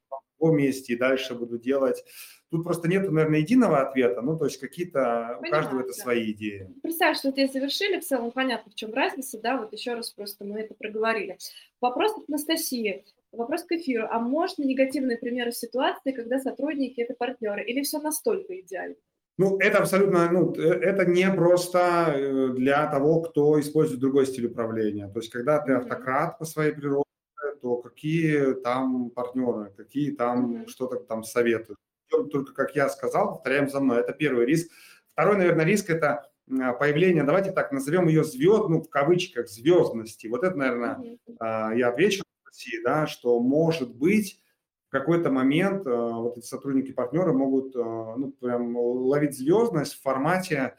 другом 0.44 0.58
месте, 0.58 0.92
и 0.92 0.96
дальше 0.96 1.34
буду 1.34 1.58
делать. 1.58 2.04
Тут 2.50 2.64
просто 2.64 2.88
нет, 2.88 3.10
наверное, 3.10 3.40
единого 3.40 3.80
ответа, 3.80 4.20
ну, 4.20 4.38
то 4.38 4.44
есть 4.44 4.60
какие-то, 4.60 5.38
у 5.40 5.50
каждого 5.50 5.80
это 5.80 5.92
свои 5.92 6.30
идеи. 6.32 6.68
Представь, 6.82 7.18
что 7.18 7.30
здесь 7.30 7.52
завершили, 7.52 7.98
в 7.98 8.04
целом 8.04 8.30
понятно, 8.30 8.70
в 8.70 8.74
чем 8.74 8.92
разница, 8.94 9.40
да, 9.40 9.56
вот 9.58 9.72
еще 9.72 9.94
раз 9.94 10.10
просто 10.10 10.44
мы 10.44 10.60
это 10.60 10.74
проговорили. 10.74 11.38
Вопрос 11.80 12.12
от 12.12 12.28
Анастасии, 12.28 13.04
вопрос 13.32 13.64
к 13.64 13.72
эфиру. 13.72 14.06
А 14.08 14.20
можно 14.20 14.62
негативные 14.62 15.18
примеры 15.18 15.50
ситуации, 15.50 16.12
когда 16.12 16.38
сотрудники– 16.38 17.00
это 17.02 17.14
партнеры, 17.14 17.64
или 17.64 17.82
все 17.82 17.98
настолько 17.98 18.60
идеально? 18.60 18.96
Ну, 19.36 19.58
это 19.58 19.78
абсолютно, 19.78 20.30
ну, 20.30 20.54
э, 20.54 20.60
это 20.60 21.06
не 21.06 21.28
просто 21.32 22.14
э, 22.14 22.48
для 22.50 22.86
того, 22.86 23.22
кто 23.22 23.58
использует 23.58 24.00
другой 24.00 24.26
стиль 24.26 24.46
управления. 24.46 25.08
То 25.08 25.18
есть, 25.18 25.30
когда 25.32 25.58
ты 25.58 25.72
автократ 25.72 26.38
по 26.38 26.44
своей 26.44 26.70
природе, 26.72 27.04
то 27.64 27.78
какие 27.78 28.52
там 28.56 29.08
партнеры, 29.08 29.72
какие 29.74 30.10
там 30.10 30.52
mm-hmm. 30.52 30.68
что-то 30.68 30.96
там 30.96 31.24
советуют 31.24 31.78
только, 32.30 32.52
как 32.52 32.76
я 32.76 32.90
сказал, 32.90 33.30
повторяем 33.30 33.70
за 33.70 33.80
мной. 33.80 34.00
Это 34.00 34.12
первый 34.12 34.44
риск. 34.44 34.70
Второй, 35.14 35.38
наверное, 35.38 35.64
риск– 35.64 35.88
это 35.88 36.30
а, 36.60 36.74
появление, 36.74 37.24
давайте 37.24 37.52
так 37.52 37.72
назовем 37.72 38.06
ее 38.06 38.22
звезд, 38.22 38.68
ну, 38.68 38.82
в 38.82 38.90
кавычках, 38.90 39.48
звездности. 39.48 40.26
Вот 40.26 40.44
это, 40.44 40.54
наверное, 40.56 40.98
mm-hmm. 40.98 41.78
я 41.78 41.88
отвечу 41.88 42.22
да, 42.84 43.06
что 43.06 43.40
может 43.40 43.96
быть 43.96 44.42
в 44.88 44.90
какой-то 44.90 45.30
момент 45.30 45.86
а, 45.86 46.18
вот 46.18 46.36
эти 46.36 46.44
сотрудники-партнеры 46.44 47.32
могут 47.32 47.74
ну, 47.74 48.30
прям 48.38 48.76
ловить 48.76 49.38
звездность 49.38 49.94
в 49.94 50.02
формате, 50.02 50.74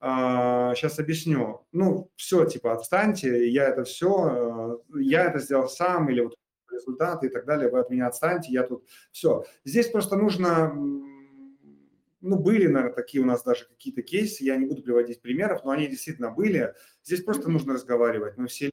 сейчас 0.00 0.98
объясню, 0.98 1.66
ну, 1.72 2.10
все, 2.16 2.44
типа, 2.44 2.74
отстаньте, 2.74 3.48
я 3.48 3.64
это 3.68 3.84
все, 3.84 4.82
я 4.94 5.24
это 5.24 5.38
сделал 5.38 5.68
сам, 5.68 6.10
или 6.10 6.20
вот 6.20 6.36
результаты 6.70 7.26
и 7.26 7.30
так 7.30 7.46
далее, 7.46 7.70
вы 7.70 7.80
от 7.80 7.90
меня 7.90 8.06
отстаньте, 8.06 8.52
я 8.52 8.62
тут... 8.62 8.86
Все. 9.10 9.44
Здесь 9.64 9.88
просто 9.88 10.16
нужно... 10.16 10.72
Ну, 12.22 12.38
были, 12.38 12.66
наверное, 12.66 12.94
такие 12.94 13.22
у 13.22 13.26
нас 13.26 13.42
даже 13.44 13.66
какие-то 13.66 14.02
кейсы, 14.02 14.42
я 14.44 14.56
не 14.56 14.66
буду 14.66 14.82
приводить 14.82 15.22
примеров, 15.22 15.64
но 15.64 15.70
они 15.70 15.86
действительно 15.86 16.30
были. 16.30 16.74
Здесь 17.04 17.22
просто 17.22 17.50
нужно 17.50 17.74
разговаривать. 17.74 18.36
Мы 18.36 18.48
все 18.48 18.70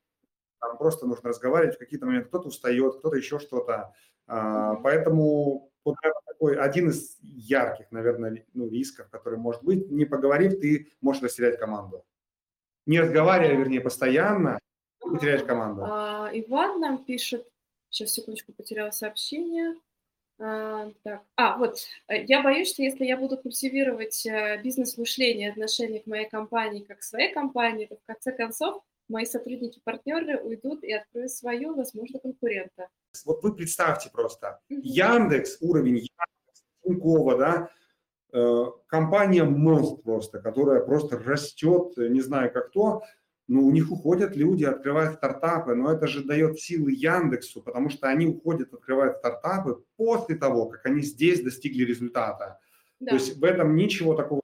там 0.60 0.78
просто 0.78 1.06
нужно 1.06 1.30
разговаривать 1.30 1.76
в 1.76 1.80
какие-то 1.80 2.06
моменты. 2.06 2.30
Кто-то 2.30 2.48
устает, 2.48 2.98
кто-то 2.98 3.16
еще 3.16 3.38
что-то. 3.40 3.94
А, 4.28 4.76
поэтому 4.76 5.72
вот 5.84 5.96
такой 6.44 6.58
один 6.58 6.90
из 6.90 7.18
ярких, 7.22 7.92
наверное, 7.92 8.46
ну, 8.54 8.70
рисков, 8.70 9.10
который 9.10 9.40
может 9.40 9.64
быть. 9.64 9.90
Не 9.90 10.06
поговорив, 10.06 10.60
ты 10.60 10.90
можешь 11.02 11.24
растерять 11.24 11.58
команду. 11.58 12.04
Не 12.86 13.00
разговаривая, 13.00 13.56
вернее, 13.56 13.80
постоянно, 13.80 14.60
ты 15.02 15.20
теряешь 15.20 15.44
команду. 15.44 15.84
А, 15.86 16.30
Иван 16.34 16.82
нам 16.82 17.06
пишет, 17.06 17.48
сейчас 17.90 18.12
секундочку 18.12 18.52
потеряла 18.52 18.92
сообщение. 18.92 19.76
А, 20.40 20.92
так. 21.04 21.22
а, 21.38 21.58
вот, 21.58 21.78
я 22.10 22.44
боюсь, 22.44 22.74
что 22.74 22.84
если 22.84 23.06
я 23.06 23.16
буду 23.16 23.38
культивировать 23.38 24.26
э, 24.26 24.60
бизнес-мышление, 24.62 25.52
отношение 25.52 26.02
к 26.02 26.08
моей 26.08 26.28
компании 26.28 26.84
как 26.84 27.00
к 27.00 27.04
своей 27.04 27.32
компании, 27.34 27.86
то 27.86 27.96
в 27.96 28.06
конце 28.06 28.34
концов 28.34 28.84
мои 29.08 29.26
сотрудники-партнеры 29.26 30.42
уйдут 30.42 30.84
и 30.84 30.92
откроют 30.92 31.32
свою, 31.32 31.76
возможно, 31.76 32.20
конкурента. 32.20 32.90
Вот 33.26 33.44
вы 33.44 33.56
представьте 33.56 34.10
просто, 34.10 34.60
Яндекс, 34.70 35.58
уровень 35.62 35.98
Яндекс, 35.98 36.33
Тинькова, 36.84 37.38
да, 37.38 37.70
э, 38.34 38.66
компания 38.88 39.44
монстр 39.44 40.02
просто, 40.04 40.40
которая 40.40 40.82
просто 40.82 41.18
растет, 41.18 41.94
не 41.98 42.22
знаю 42.22 42.52
как 42.52 42.72
то, 42.72 43.04
но 43.48 43.62
у 43.62 43.72
них 43.72 43.92
уходят 43.92 44.36
люди, 44.36 44.64
открывают 44.64 45.16
стартапы, 45.16 45.76
но 45.76 45.92
это 45.92 46.08
же 46.08 46.24
дает 46.24 46.60
силы 46.60 46.92
Яндексу, 46.92 47.62
потому 47.62 47.90
что 47.90 48.08
они 48.08 48.26
уходят, 48.28 48.74
открывают 48.74 49.18
стартапы 49.18 49.84
после 49.98 50.36
того, 50.36 50.68
как 50.68 50.86
они 50.86 51.02
здесь 51.02 51.44
достигли 51.44 51.84
результата. 51.84 52.60
Да. 53.00 53.10
То 53.10 53.16
есть 53.16 53.38
в 53.38 53.44
этом 53.44 53.76
ничего 53.76 54.16
такого. 54.16 54.42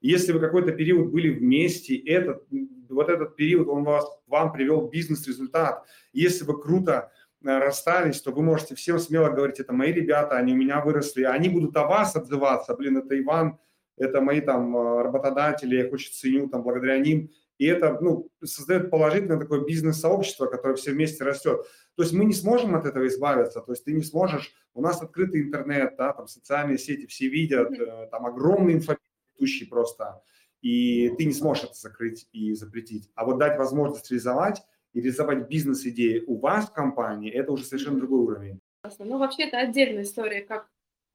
Если 0.00 0.30
вы 0.30 0.38
какой-то 0.38 0.70
период 0.70 1.10
были 1.10 1.30
вместе, 1.30 1.96
этот, 1.96 2.46
вот 2.88 3.08
этот 3.08 3.34
период, 3.34 3.66
он 3.66 3.82
вас, 3.82 4.06
вам 4.28 4.52
привел 4.52 4.86
бизнес-результат. 4.88 5.84
Если 6.12 6.44
вы 6.44 6.60
круто 6.60 7.10
Э, 7.10 7.17
расстались, 7.42 8.20
то 8.20 8.32
вы 8.32 8.42
можете 8.42 8.74
всем 8.74 8.98
смело 8.98 9.30
говорить, 9.30 9.60
это 9.60 9.72
мои 9.72 9.92
ребята, 9.92 10.36
они 10.36 10.52
у 10.52 10.56
меня 10.56 10.80
выросли, 10.80 11.22
они 11.22 11.48
будут 11.48 11.76
о 11.76 11.86
вас 11.86 12.16
отзываться, 12.16 12.74
блин, 12.74 12.98
это 12.98 13.18
Иван, 13.18 13.58
это 13.96 14.20
мои 14.20 14.40
там 14.40 14.76
э, 14.76 15.02
работодатели, 15.02 15.76
я 15.76 15.86
их 15.86 15.92
очень 15.92 16.12
ценю, 16.12 16.48
там, 16.48 16.62
благодаря 16.62 16.98
ним. 16.98 17.30
И 17.58 17.66
это 17.66 17.98
ну, 18.00 18.30
создает 18.44 18.88
положительное 18.90 19.38
такое 19.38 19.64
бизнес-сообщество, 19.64 20.46
которое 20.46 20.76
все 20.76 20.92
вместе 20.92 21.24
растет. 21.24 21.66
То 21.96 22.04
есть 22.04 22.12
мы 22.12 22.24
не 22.24 22.32
сможем 22.32 22.76
от 22.76 22.86
этого 22.86 23.08
избавиться, 23.08 23.60
то 23.60 23.72
есть 23.72 23.84
ты 23.84 23.92
не 23.92 24.02
сможешь, 24.02 24.52
у 24.74 24.80
нас 24.80 25.02
открытый 25.02 25.42
интернет, 25.42 25.94
да, 25.98 26.12
там 26.12 26.28
социальные 26.28 26.78
сети 26.78 27.06
все 27.06 27.28
видят, 27.28 27.72
э, 27.72 28.08
там 28.10 28.26
огромный 28.26 28.74
инфобиз 28.74 29.68
просто, 29.68 30.22
и 30.60 31.10
ты 31.16 31.24
не 31.24 31.32
сможешь 31.32 31.64
это 31.64 31.74
закрыть 31.74 32.28
и 32.32 32.54
запретить. 32.54 33.10
А 33.14 33.24
вот 33.24 33.38
дать 33.38 33.58
возможность 33.58 34.10
реализовать– 34.10 34.62
и 34.92 35.00
реализовать 35.00 35.48
бизнес-идеи 35.48 36.24
у 36.26 36.38
вас 36.38 36.68
в 36.68 36.72
компании, 36.72 37.30
это 37.30 37.52
уже 37.52 37.64
совершенно 37.64 37.98
другой 37.98 38.20
уровень. 38.20 38.60
Ну, 38.98 39.18
вообще, 39.18 39.44
это 39.44 39.58
отдельная 39.58 40.02
история, 40.02 40.40
как 40.40 40.68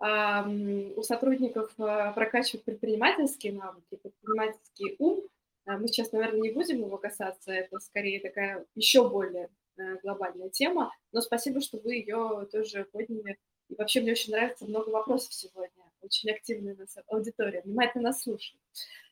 э, 0.03 0.93
у 0.95 1.01
сотрудников 1.01 1.71
э, 1.79 2.11
прокачивать 2.13 2.65
предпринимательские 2.65 3.53
навыки, 3.53 3.99
предпринимательский 4.01 4.95
ум. 4.99 5.23
Э, 5.65 5.77
мы 5.77 5.87
сейчас, 5.87 6.11
наверное, 6.11 6.41
не 6.41 6.51
будем 6.51 6.77
его 6.77 6.97
касаться, 6.97 7.51
это 7.51 7.79
скорее 7.79 8.19
такая 8.19 8.65
еще 8.75 9.09
более 9.09 9.49
э, 9.77 9.97
глобальная 10.03 10.49
тема, 10.49 10.91
но 11.11 11.21
спасибо, 11.21 11.61
что 11.61 11.79
вы 11.79 11.95
ее 11.95 12.47
тоже 12.51 12.85
подняли. 12.91 13.37
И 13.69 13.75
вообще 13.75 14.01
мне 14.01 14.11
очень 14.11 14.33
нравится 14.33 14.65
много 14.65 14.89
вопросов 14.89 15.33
сегодня, 15.33 15.83
очень 16.01 16.29
активная 16.29 16.75
у 16.75 16.77
нас 16.77 16.95
аудитория, 17.07 17.61
внимательно 17.61 18.09
нас 18.09 18.21
слушает. 18.21 18.59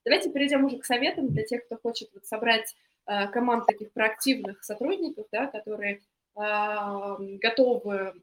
Давайте 0.04 0.30
перейдем 0.30 0.66
уже 0.66 0.78
к 0.78 0.86
советам 0.86 1.30
для 1.30 1.44
тех, 1.44 1.66
кто 1.66 1.78
хочет 1.78 2.10
вот 2.14 2.26
собрать 2.26 2.76
команд 3.06 3.66
таких 3.66 3.92
проактивных 3.92 4.64
сотрудников, 4.64 5.28
да, 5.32 5.48
которые 5.48 6.02
а, 6.36 7.18
готовы 7.20 8.14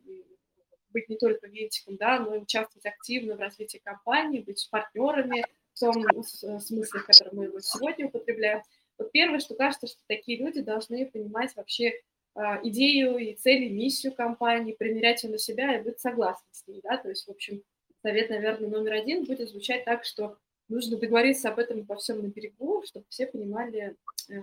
быть 0.90 1.08
не 1.08 1.16
только 1.16 1.46
винтиком, 1.46 1.96
да, 1.96 2.18
но 2.18 2.34
и 2.34 2.38
участвовать 2.38 2.86
активно 2.86 3.36
в 3.36 3.40
развитии 3.40 3.78
компании, 3.78 4.40
быть 4.40 4.68
партнерами 4.70 5.44
в 5.74 5.80
том 5.80 6.22
смысле, 6.60 7.00
в 7.00 7.06
котором 7.06 7.36
мы 7.36 7.44
его 7.44 7.60
сегодня 7.60 8.06
употребляем. 8.06 8.62
Вот 8.96 9.12
первое, 9.12 9.38
что 9.38 9.54
кажется, 9.54 9.86
что 9.86 10.00
такие 10.08 10.38
люди 10.38 10.60
должны 10.60 11.06
понимать 11.06 11.54
вообще 11.54 12.00
а, 12.34 12.58
идею 12.62 13.18
и 13.18 13.34
цели, 13.34 13.68
миссию 13.68 14.12
компании, 14.14 14.72
примерять 14.72 15.22
ее 15.22 15.30
на 15.30 15.38
себя 15.38 15.78
и 15.78 15.82
быть 15.82 16.00
согласны 16.00 16.46
с 16.50 16.66
ней, 16.66 16.80
да, 16.82 16.96
то 16.96 17.08
есть, 17.08 17.26
в 17.26 17.30
общем, 17.30 17.62
совет, 18.02 18.30
наверное, 18.30 18.70
номер 18.70 18.94
один 18.94 19.24
будет 19.24 19.50
звучать 19.50 19.84
так, 19.84 20.04
что 20.04 20.38
нужно 20.68 20.98
договориться 20.98 21.48
об 21.48 21.58
этом 21.58 21.84
по 21.84 21.96
всем 21.96 22.22
на 22.22 22.28
берегу, 22.28 22.82
чтобы 22.86 23.06
все 23.08 23.26
понимали, 23.26 23.96
э, 24.28 24.34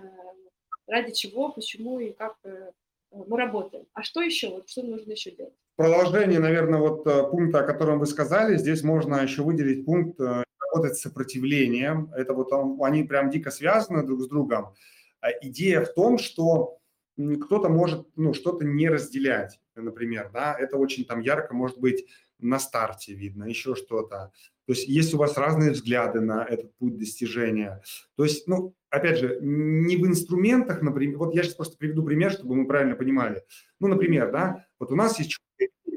ради 0.86 1.12
чего, 1.12 1.50
почему 1.50 2.00
и 2.00 2.12
как 2.12 2.36
э, 2.44 2.72
мы 3.10 3.36
работаем. 3.36 3.86
А 3.94 4.02
что 4.02 4.20
еще? 4.22 4.50
Вот 4.50 4.68
что 4.68 4.82
нужно 4.82 5.12
еще 5.12 5.30
делать? 5.30 5.54
Продолжение, 5.76 6.38
наверное, 6.38 6.80
вот 6.80 7.06
э, 7.06 7.30
пункта, 7.30 7.60
о 7.60 7.66
котором 7.66 7.98
вы 7.98 8.06
сказали, 8.06 8.56
здесь 8.56 8.82
можно 8.82 9.16
еще 9.16 9.42
выделить 9.42 9.84
пункт 9.84 10.18
работать 10.18 10.96
с 10.96 11.02
сопротивлением. 11.02 12.10
Это 12.14 12.34
вот 12.34 12.52
они 12.82 13.04
прям 13.04 13.30
дико 13.30 13.50
связаны 13.50 14.04
друг 14.04 14.22
с 14.22 14.28
другом. 14.28 14.74
А 15.20 15.30
идея 15.42 15.84
в 15.84 15.92
том, 15.94 16.18
что 16.18 16.78
кто-то 17.16 17.68
может 17.68 18.06
ну, 18.16 18.34
что-то 18.34 18.64
не 18.64 18.88
разделять, 18.88 19.58
например, 19.74 20.30
да, 20.32 20.56
это 20.58 20.76
очень 20.76 21.04
там 21.04 21.20
ярко 21.20 21.54
может 21.54 21.78
быть 21.78 22.06
на 22.38 22.58
старте 22.58 23.14
видно, 23.14 23.44
еще 23.44 23.74
что-то. 23.74 24.32
То 24.66 24.72
есть 24.72 24.88
есть 24.88 25.14
у 25.14 25.18
вас 25.18 25.36
разные 25.36 25.70
взгляды 25.70 26.20
на 26.20 26.44
этот 26.44 26.76
путь 26.76 26.98
достижения. 26.98 27.82
То 28.16 28.24
есть, 28.24 28.48
ну, 28.48 28.74
опять 28.90 29.18
же, 29.18 29.38
не 29.40 29.96
в 29.96 30.06
инструментах, 30.06 30.82
например, 30.82 31.18
вот 31.18 31.34
я 31.34 31.42
сейчас 31.42 31.54
просто 31.54 31.78
приведу 31.78 32.02
пример, 32.02 32.32
чтобы 32.32 32.56
мы 32.56 32.66
правильно 32.66 32.96
понимали. 32.96 33.42
Ну, 33.78 33.88
например, 33.88 34.32
да, 34.32 34.66
вот 34.78 34.90
у 34.90 34.96
нас 34.96 35.18
есть 35.18 35.38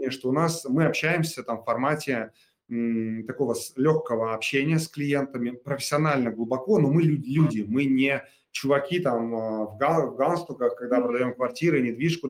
что 0.09 0.29
у 0.29 0.31
нас 0.31 0.65
мы 0.67 0.85
общаемся 0.85 1.43
там 1.43 1.61
в 1.61 1.65
формате 1.65 2.31
м, 2.69 3.25
такого 3.25 3.55
легкого 3.75 4.33
общения 4.33 4.79
с 4.79 4.87
клиентами, 4.87 5.51
профессионально 5.51 6.31
глубоко, 6.31 6.79
но 6.79 6.89
мы 6.89 7.03
люди, 7.03 7.29
люди 7.29 7.65
мы 7.67 7.85
не 7.85 8.23
чуваки 8.51 8.99
там 8.99 9.35
а, 9.35 9.65
в, 9.65 9.77
гал, 9.77 10.11
в 10.11 10.15
галстуках, 10.15 10.75
когда 10.75 11.01
продаем 11.01 11.33
квартиры, 11.33 11.81
недвижку. 11.81 12.29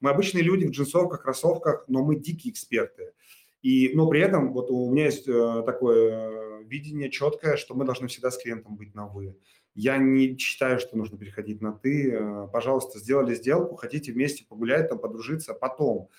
Мы 0.00 0.10
обычные 0.10 0.42
люди 0.42 0.66
в 0.66 0.70
джинсовках, 0.70 1.22
кроссовках, 1.22 1.84
но 1.88 2.04
мы 2.04 2.16
дикие 2.16 2.52
эксперты. 2.52 3.14
И, 3.64 3.92
но 3.94 4.06
при 4.08 4.20
этом 4.20 4.52
вот 4.52 4.70
у 4.70 4.90
меня 4.90 5.06
есть 5.06 5.26
э, 5.26 5.62
такое 5.64 6.60
видение 6.64 7.10
четкое, 7.10 7.56
что 7.56 7.74
мы 7.74 7.86
должны 7.86 8.08
всегда 8.08 8.30
с 8.30 8.36
клиентом 8.36 8.76
быть 8.76 8.94
на 8.94 9.06
«вы». 9.06 9.38
Я 9.74 9.96
не 9.96 10.36
считаю, 10.36 10.78
что 10.78 10.98
нужно 10.98 11.16
переходить 11.16 11.62
на 11.62 11.72
«ты». 11.72 12.12
Э, 12.12 12.46
пожалуйста, 12.52 12.98
сделали 12.98 13.34
сделку, 13.34 13.76
хотите 13.76 14.12
вместе 14.12 14.44
погулять, 14.46 14.90
там, 14.90 14.98
подружиться, 14.98 15.54
потом. 15.54 16.10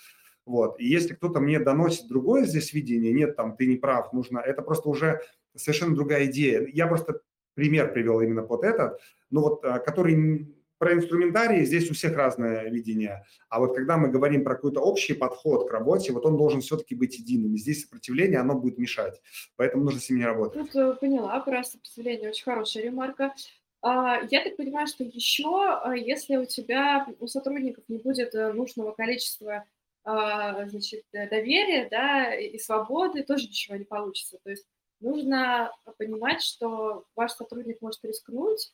Вот. 0.47 0.79
И 0.79 0.87
если 0.87 1.13
кто-то 1.13 1.39
мне 1.39 1.59
доносит 1.59 2.07
другое 2.07 2.45
здесь 2.45 2.73
видение, 2.73 3.13
нет, 3.13 3.35
там, 3.35 3.55
ты 3.55 3.67
не 3.67 3.75
прав, 3.75 4.11
нужно, 4.11 4.39
это 4.39 4.63
просто 4.63 4.89
уже 4.89 5.21
совершенно 5.55 5.93
другая 5.93 6.25
идея. 6.25 6.67
Я 6.73 6.87
просто 6.87 7.21
пример 7.53 7.93
привел 7.93 8.21
именно 8.21 8.41
под 8.41 8.63
этот, 8.63 8.99
но 9.29 9.41
вот, 9.41 9.63
э, 9.63 9.77
который 9.85 10.54
про 10.85 10.93
инструментарий 10.93 11.65
здесь 11.65 11.89
у 11.89 11.95
всех 11.95 12.15
разное 12.15 12.69
видение. 12.69 13.25
А 13.49 13.59
вот 13.59 13.73
когда 13.73 13.97
мы 13.97 14.09
говорим 14.09 14.43
про 14.43 14.53
какой-то 14.53 14.81
общий 14.81 15.15
подход 15.15 15.67
к 15.67 15.73
работе, 15.73 16.13
вот 16.13 16.27
он 16.27 16.37
должен 16.37 16.61
все-таки 16.61 16.93
быть 16.93 17.17
единым. 17.17 17.57
Здесь 17.57 17.85
сопротивление, 17.85 18.37
оно 18.37 18.53
будет 18.53 18.77
мешать. 18.77 19.19
Поэтому 19.55 19.85
нужно 19.85 19.99
с 19.99 20.11
ними 20.11 20.21
работать. 20.21 20.61
Тут 20.61 20.75
э, 20.75 20.93
поняла 21.01 21.39
про 21.39 21.63
сопротивление. 21.63 22.29
Очень 22.29 22.43
хорошая 22.43 22.83
ремарка. 22.83 23.33
А, 23.81 24.19
я 24.29 24.43
так 24.43 24.57
понимаю, 24.57 24.85
что 24.85 25.03
еще, 25.03 25.79
а, 25.81 25.95
если 25.95 26.37
у 26.37 26.45
тебя, 26.45 27.07
у 27.19 27.25
сотрудников 27.25 27.83
не 27.87 27.97
будет 27.97 28.35
э, 28.35 28.53
нужного 28.53 28.91
количества 28.91 29.65
а, 30.03 30.69
значит, 30.69 31.03
доверия 31.11 31.87
да, 31.89 32.35
и 32.35 32.59
свободы, 32.59 33.23
тоже 33.23 33.47
ничего 33.47 33.75
не 33.75 33.85
получится. 33.85 34.37
То 34.43 34.51
есть 34.51 34.67
нужно 34.99 35.71
понимать, 35.97 36.43
что 36.43 37.05
ваш 37.15 37.31
сотрудник 37.31 37.81
может 37.81 38.05
рискнуть, 38.05 38.71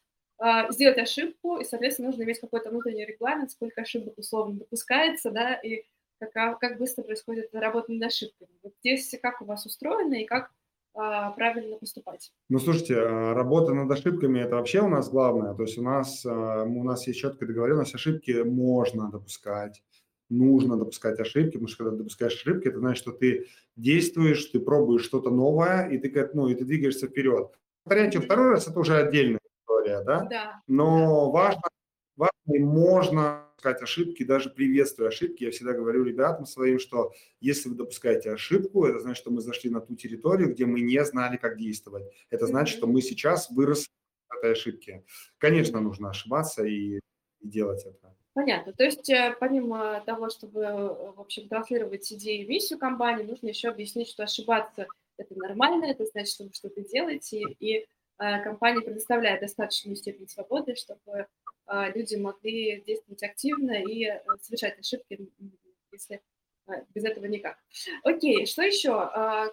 сделать 0.72 0.98
ошибку, 0.98 1.58
и, 1.58 1.66
соответственно, 1.66 2.10
нужно 2.10 2.24
иметь 2.24 2.40
какой-то 2.40 2.70
внутренний 2.70 3.06
регламент, 3.06 3.52
сколько 3.52 3.82
ошибок 3.82 4.18
условно 4.18 4.60
допускается, 4.60 5.30
да, 5.30 5.54
и 5.56 5.84
как, 6.22 6.36
а, 6.36 6.56
как 6.56 6.78
быстро 6.78 7.04
происходит 7.04 7.50
работа 7.54 7.92
над 7.92 8.04
ошибками. 8.04 8.52
Вот 8.64 8.74
здесь 8.80 9.14
как 9.22 9.42
у 9.42 9.46
вас 9.46 9.66
устроено 9.66 10.14
и 10.14 10.26
как 10.26 10.52
а, 10.94 11.32
правильно 11.32 11.78
поступать? 11.78 12.32
Ну, 12.50 12.60
слушайте, 12.60 12.96
а, 12.98 13.34
работа 13.34 13.74
над 13.74 13.90
ошибками– 13.92 14.40
это 14.42 14.56
вообще 14.56 14.82
у 14.82 14.88
нас 14.88 15.10
главное. 15.10 15.56
То 15.56 15.64
есть 15.64 15.78
у 15.78 15.82
нас, 15.82 16.26
у 16.26 16.84
нас 16.84 17.08
есть 17.08 17.20
четкая 17.20 17.48
договоренность, 17.48 17.96
ошибки 17.96 18.44
можно 18.44 19.10
допускать, 19.10 19.84
нужно 20.30 20.78
допускать 20.78 21.20
ошибки, 21.20 21.54
потому 21.54 21.68
что 21.68 21.84
когда 21.84 21.98
допускаешь 21.98 22.36
ошибки, 22.36 22.68
это 22.68 22.80
значит, 22.80 23.02
что 23.02 23.12
ты 23.12 23.48
действуешь, 23.76 24.46
ты 24.46 24.60
пробуешь 24.60 25.04
что-то 25.04 25.32
новое, 25.32 25.88
и 25.90 25.98
ты, 25.98 26.30
ну, 26.34 26.48
и 26.48 26.56
ты 26.56 26.66
двигаешься 26.66 27.08
вперед. 27.08 27.52
Повторяйте 27.84 28.20
второй 28.20 28.52
раз, 28.52 28.68
это 28.68 28.80
уже 28.80 28.96
отдельно 28.96 29.41
история, 29.82 30.04
да? 30.04 30.28
Да. 30.30 30.62
Но 30.68 31.32
важно, 31.32 31.62
важно 32.16 32.54
и 32.54 32.60
можно 32.60 33.48
допускать 33.50 33.82
ошибки, 33.82 34.24
даже 34.24 34.50
приветствуя 34.50 35.10
ошибки. 35.10 35.44
Я 35.44 35.52
всегда 35.52 35.74
говорю 35.74 36.04
ребятам 36.04 36.46
своим, 36.46 36.80
что 36.80 37.14
если 37.40 37.70
вы 37.70 37.76
допускаете 37.76 38.32
ошибку, 38.32 38.86
это 38.86 39.00
значит, 39.00 39.22
что 39.22 39.32
мы 39.32 39.42
зашли 39.42 39.70
на 39.70 39.82
ту 39.82 39.96
территорию, 39.96 40.52
где 40.52 40.66
мы 40.66 40.82
не 40.82 41.04
знали, 41.06 41.38
как 41.38 41.58
действовать. 41.58 42.06
Это 42.30 42.48
значит, 42.48 42.78
что 42.78 42.88
мы 42.88 43.02
сейчас 43.02 43.50
выросли 43.52 43.92
от 44.30 44.40
этой 44.40 44.54
ошибки. 44.54 45.06
Конечно, 45.38 45.80
нужно 45.80 46.10
ошибаться 46.10 46.64
и, 46.64 47.00
и 47.40 47.48
делать 47.48 47.86
это. 47.86 48.16
Понятно. 48.34 48.72
То 48.72 48.86
есть 48.86 49.10
э, 49.10 49.36
помимо 49.40 50.02
того, 50.06 50.30
чтобы, 50.30 50.62
в 51.16 51.20
общем, 51.20 51.50
транслировать 51.50 52.12
идею 52.14 52.46
и 52.46 52.48
миссию 52.48 52.80
компании, 52.80 53.24
нужно 53.24 53.50
еще 53.50 53.68
объяснить, 53.70 54.08
что 54.08 54.24
ошибаться– 54.24 54.88
это 55.18 55.38
нормально, 55.38 55.86
это 55.86 56.06
значит, 56.06 56.34
что 56.34 56.46
вы 56.46 56.54
что-то 56.54 56.82
делаете, 56.82 57.44
и 57.60 57.86
компания 58.44 58.82
предоставляет 58.82 59.42
достаточную 59.42 59.96
степень 59.96 60.28
свободы, 60.28 60.76
чтобы 60.76 61.28
люди 61.96 62.16
могли 62.16 62.82
действовать 62.82 63.24
активно 63.24 63.84
и 63.84 64.08
совершать 64.42 64.80
ошибки, 64.80 65.30
если 65.92 66.22
без 66.94 67.04
этого 67.04 67.26
никак. 67.26 67.58
Окей, 68.04 68.46
что 68.46 68.62
еще? 68.62 68.92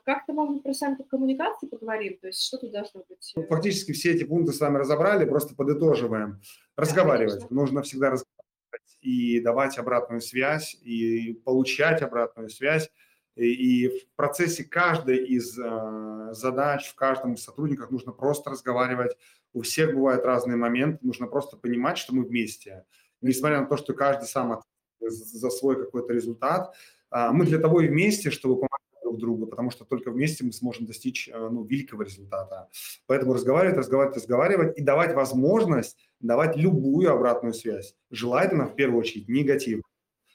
Как-то, 0.04 0.32
можно 0.32 0.60
про 0.60 0.72
сами 0.74 0.96
коммуникации 1.08 1.66
поговорим? 1.66 2.18
То 2.20 2.28
есть 2.28 2.42
что 2.42 2.58
тут 2.58 2.70
должно 2.70 3.02
быть? 3.08 3.32
Ну, 3.34 3.46
фактически 3.46 3.92
все 3.92 4.12
эти 4.12 4.24
пункты 4.24 4.52
с 4.52 4.60
вами 4.60 4.78
разобрали, 4.78 5.24
просто 5.24 5.54
подытоживаем. 5.54 6.40
Разговаривать. 6.76 7.40
Да, 7.40 7.46
Нужно 7.50 7.82
всегда 7.82 8.10
разговаривать 8.10 8.98
и 9.00 9.40
давать 9.40 9.78
обратную 9.78 10.20
связь, 10.20 10.74
и 10.82 11.32
получать 11.44 12.02
обратную 12.02 12.50
связь. 12.50 12.90
И, 13.38 13.88
в 13.88 14.16
процессе 14.16 14.64
каждой 14.64 15.24
из 15.24 15.58
э, 15.58 16.28
задач, 16.32 16.88
в 16.88 16.94
каждом 16.94 17.34
из 17.34 17.44
сотрудников 17.44 17.90
нужно 17.90 18.12
просто 18.12 18.50
разговаривать. 18.50 19.16
У 19.52 19.62
всех 19.62 19.94
бывают 19.94 20.24
разные 20.24 20.56
моменты, 20.56 20.98
нужно 21.02 21.26
просто 21.26 21.56
понимать, 21.56 21.98
что 21.98 22.14
мы 22.14 22.24
вместе. 22.24 22.84
Несмотря 23.20 23.60
на 23.60 23.66
то, 23.66 23.76
что 23.76 23.94
каждый 23.94 24.26
сам 24.26 24.60
за 25.00 25.50
свой 25.50 25.76
какой-то 25.76 26.12
результат, 26.12 26.74
а, 27.10 27.32
мы 27.32 27.46
для 27.46 27.58
того 27.58 27.80
и 27.80 27.88
вместе, 27.88 28.30
чтобы 28.30 28.56
помогать 28.56 29.02
друг 29.02 29.18
другу, 29.18 29.46
потому 29.46 29.70
что 29.70 29.84
только 29.84 30.10
вместе 30.10 30.44
мы 30.44 30.52
сможем 30.52 30.86
достичь 30.86 31.28
э, 31.28 31.48
ну, 31.50 31.64
великого 31.64 32.02
результата. 32.02 32.68
Поэтому 33.06 33.32
разговаривать, 33.32 33.78
разговаривать, 33.78 34.16
разговаривать 34.16 34.78
и 34.78 34.82
давать 34.82 35.14
возможность 35.14 35.96
давать 36.20 36.56
любую 36.56 37.12
обратную 37.12 37.54
связь. 37.54 37.94
Желательно, 38.10 38.66
в 38.66 38.74
первую 38.74 39.00
очередь, 39.00 39.28
негатив. 39.28 39.82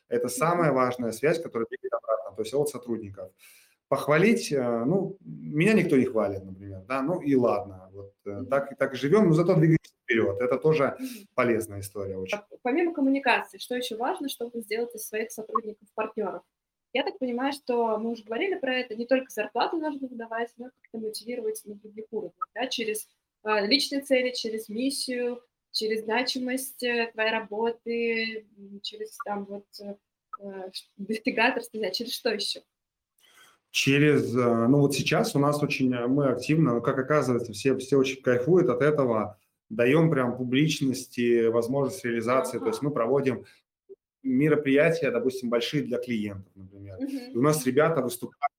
Это 0.09 0.29
самая 0.29 0.71
важная 0.71 1.11
связь, 1.11 1.41
которая 1.41 1.67
двигает 1.67 1.93
обратно, 1.93 2.35
то 2.35 2.41
есть 2.41 2.53
от 2.53 2.69
сотрудников. 2.69 3.31
Похвалить, 3.87 4.51
э, 4.51 4.83
ну, 4.85 5.17
меня 5.21 5.73
никто 5.73 5.97
не 5.97 6.05
хвалит, 6.05 6.43
например, 6.43 6.81
да, 6.87 7.01
ну 7.01 7.21
и 7.21 7.35
ладно, 7.35 7.89
вот 7.93 8.13
э, 8.25 8.43
так, 8.49 8.77
так 8.77 8.93
и 8.93 8.97
живем, 8.97 9.27
но 9.27 9.33
зато 9.33 9.53
двигаемся 9.55 9.93
вперед. 10.03 10.41
Это 10.41 10.57
тоже 10.57 10.97
полезная 11.35 11.81
история 11.81 12.17
очень. 12.17 12.37
Помимо 12.61 12.93
коммуникации, 12.93 13.57
что 13.57 13.75
еще 13.75 13.95
важно, 13.95 14.29
чтобы 14.29 14.61
сделать 14.61 14.95
из 14.95 15.07
своих 15.07 15.31
сотрудников 15.31 15.87
партнеров? 15.93 16.41
Я 16.93 17.03
так 17.03 17.17
понимаю, 17.17 17.53
что 17.53 17.97
мы 17.97 18.11
уже 18.11 18.23
говорили 18.23 18.55
про 18.55 18.75
это, 18.75 18.95
не 18.95 19.07
только 19.07 19.31
зарплату 19.31 19.77
нужно 19.77 20.07
выдавать, 20.07 20.51
но 20.57 20.67
и 20.67 20.69
как-то 20.69 20.99
мотивировать 20.99 21.61
на 21.65 21.73
других 21.73 22.05
уровнях, 22.11 22.49
да, 22.53 22.67
через 22.67 23.07
э, 23.43 23.65
личные 23.65 24.01
цели, 24.01 24.31
через 24.31 24.69
миссию, 24.69 25.41
через 25.73 26.03
значимость 26.03 26.83
э, 26.83 27.11
твоей 27.13 27.31
работы, 27.31 28.47
через 28.81 29.17
там 29.25 29.45
вот 29.45 29.65
э, 29.81 30.69
достигаторство, 30.97 31.81
да, 31.81 31.89
через 31.89 32.13
что 32.13 32.29
еще? 32.29 32.61
Через, 33.71 34.35
э, 34.35 34.67
ну 34.67 34.81
вот 34.81 34.93
сейчас 34.93 35.35
у 35.35 35.39
нас 35.39 35.61
очень, 35.61 35.93
э, 35.93 36.07
мы 36.07 36.27
активно, 36.27 36.79
как 36.79 36.99
оказывается, 36.99 37.53
все, 37.53 37.75
все 37.77 37.97
очень 37.97 38.21
кайфуют 38.21 38.69
от 38.69 38.81
этого, 38.81 39.39
даем 39.69 40.11
прям 40.11 40.37
публичности, 40.37 41.47
возможность 41.47 42.05
реализации, 42.05 42.57
ага. 42.57 42.65
то 42.65 42.71
есть 42.71 42.83
мы 42.83 42.91
проводим 42.91 43.45
мероприятия, 44.21 45.11
допустим, 45.11 45.49
большие 45.49 45.83
для 45.83 45.97
клиентов, 45.97 46.51
например. 46.55 46.97
Uh-huh. 46.99 47.31
И 47.33 47.35
у 47.35 47.41
нас 47.41 47.65
ребята 47.65 48.01
выступают 48.01 48.52